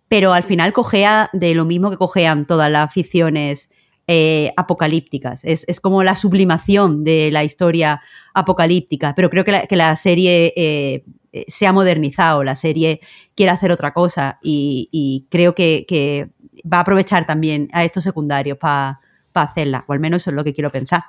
[0.07, 3.69] pero al final cogea de lo mismo que cojean todas las ficciones
[4.07, 5.43] eh, apocalípticas.
[5.45, 8.01] Es, como la sublimación de la historia
[8.33, 11.03] apocalíptica, pero creo que la, serie eh,
[11.47, 13.01] se ha modernizado, la serie
[13.35, 16.29] quiere hacer otra cosa y, creo que,
[16.71, 18.99] va a aprovechar también a estos secundarios para
[19.33, 21.03] hacerla, o al menos eso es lo que quiero pensar.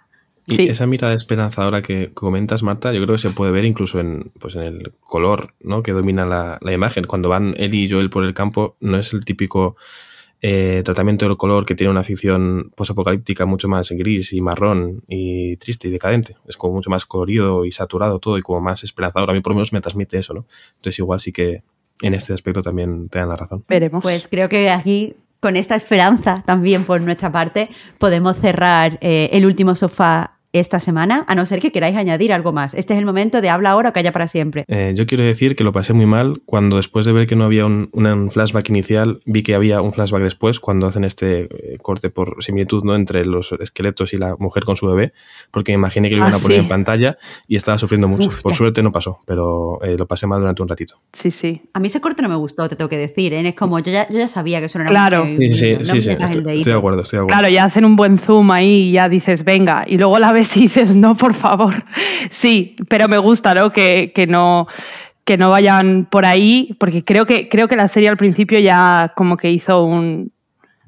[0.47, 4.31] Y esa mirada esperanzadora que comentas, Marta, yo creo que se puede ver incluso en,
[4.39, 5.83] pues en el color ¿no?
[5.83, 7.05] que domina la, la imagen.
[7.05, 9.77] Cuando van él y Joel por el campo, no es el típico
[10.43, 15.57] eh, tratamiento del color que tiene una ficción posapocalíptica mucho más gris y marrón y
[15.57, 16.37] triste y decadente.
[16.47, 19.31] Es como mucho más colorido y saturado todo y como más esperanzador.
[19.31, 20.47] A mí por lo menos me transmite eso, ¿no?
[20.77, 21.63] Entonces igual sí que
[22.03, 23.65] en este aspecto también te dan la razón.
[23.69, 24.03] Veremos.
[24.03, 27.69] Pues creo que aquí con esta esperanza también por nuestra parte
[27.99, 32.53] podemos cerrar eh, el último sofá esta semana, a no ser que queráis añadir algo
[32.53, 32.75] más.
[32.75, 34.65] Este es el momento de habla ahora o calla para siempre.
[34.69, 37.45] Eh, yo quiero decir que lo pasé muy mal cuando después de ver que no
[37.45, 37.91] había un,
[38.31, 42.85] flashback inicial, vi que había un flashback después, cuando hacen este eh, corte por similitud
[42.85, 42.95] ¿no?
[42.95, 45.13] entre los esqueletos y la mujer con su bebé,
[45.51, 48.31] porque me imaginé que lo iban a ah, poner en pantalla y estaba sufriendo mucho.
[48.43, 51.01] por suerte no pasó, pero eh, lo pasé mal durante un ratito.
[51.13, 51.63] Sí, sí.
[51.73, 53.35] A mí ese corte no me gustó, te tengo que decir.
[53.35, 55.25] Es como, yo ya, yo ya sabía que eso era Claro.
[55.25, 57.27] sí, sí, sí, estoy, de acuerdo, estoy de acuerdo.
[57.27, 60.46] Claro, ya hacen un buen zoom ahí y ya dices, venga, y luego la ves
[60.57, 61.85] y dices, no, por favor.
[62.31, 63.71] Sí, pero me gusta, ¿no?
[63.71, 64.67] Que, no
[65.25, 69.13] que no vayan por ahí, porque creo que, creo que la serie al principio ya
[69.17, 70.31] como que hizo un,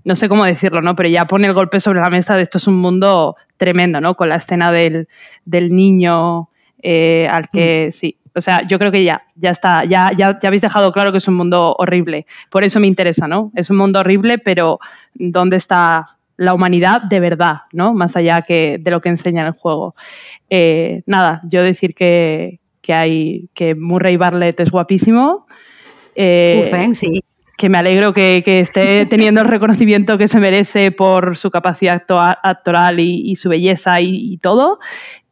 [0.05, 0.95] no sé cómo decirlo, ¿no?
[0.95, 4.15] Pero ya pone el golpe sobre la mesa de esto es un mundo tremendo, ¿no?
[4.15, 5.09] Con la escena del,
[5.45, 6.51] niño
[6.81, 7.93] eh, al que, mm.
[7.93, 11.11] sí, o sea, yo creo que ya, ya está, ya, ya, ya habéis dejado claro
[11.11, 12.25] que es un mundo horrible.
[12.51, 13.51] Por eso me interesa, ¿no?
[13.57, 14.79] Es un mundo horrible, pero
[15.15, 16.07] ¿dónde está
[16.39, 17.93] la humanidad de verdad, ¿no?
[17.93, 19.95] Más allá que de lo que enseña el juego.
[20.49, 25.47] Eh, nada, yo decir que, hay que Murray Bartlett es guapísimo.
[26.15, 26.95] Eh, ¿eh?
[26.95, 27.23] sí.
[27.59, 32.03] Que me alegro que, esté teniendo el reconocimiento que se merece por su capacidad
[32.43, 34.79] actoral y, su belleza y, todo.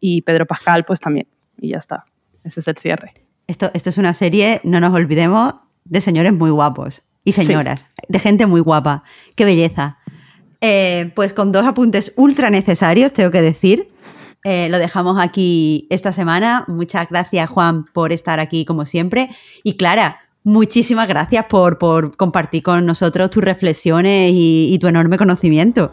[0.00, 1.28] Y Pedro Pascal, pues también.
[1.58, 2.04] Y ya está.
[2.44, 3.14] Ese es el cierre.
[3.46, 5.54] Esto, esto es una serie, no nos olvidemos,
[5.84, 7.04] de señores muy guapos.
[7.24, 9.02] Y señoras, de gente muy guapa.
[9.34, 9.98] Qué belleza.
[10.60, 13.88] Eh, pues con dos apuntes ultra necesarios, tengo que decir.
[14.44, 16.64] Eh, lo dejamos aquí esta semana.
[16.68, 19.28] Muchas gracias, Juan, por estar aquí como siempre.
[19.64, 21.78] Y Clara, muchísimas gracias por,
[22.16, 25.92] compartir con nosotros tus reflexiones y, tu enorme conocimiento.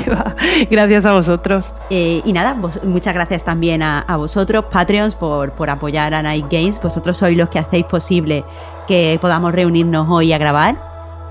[0.70, 1.74] Gracias a vosotros.
[1.90, 6.80] Eh, y nada, muchas gracias también a, vosotros, Patreons, por, por, apoyar a Night Games.
[6.80, 8.44] Vosotros sois los que hacéis posible
[8.86, 10.89] que podamos reunirnos hoy a grabar.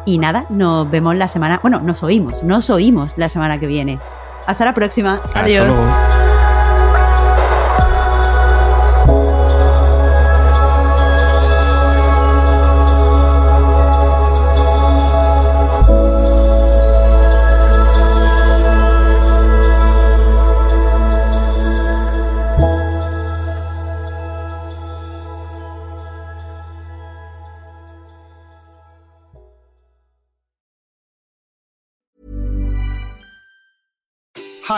[0.09, 3.99] Y nada, nos vemos la semana, bueno, nos oímos, nos oímos la semana que viene.
[4.47, 5.21] Hasta la próxima.
[5.35, 5.67] Adiós.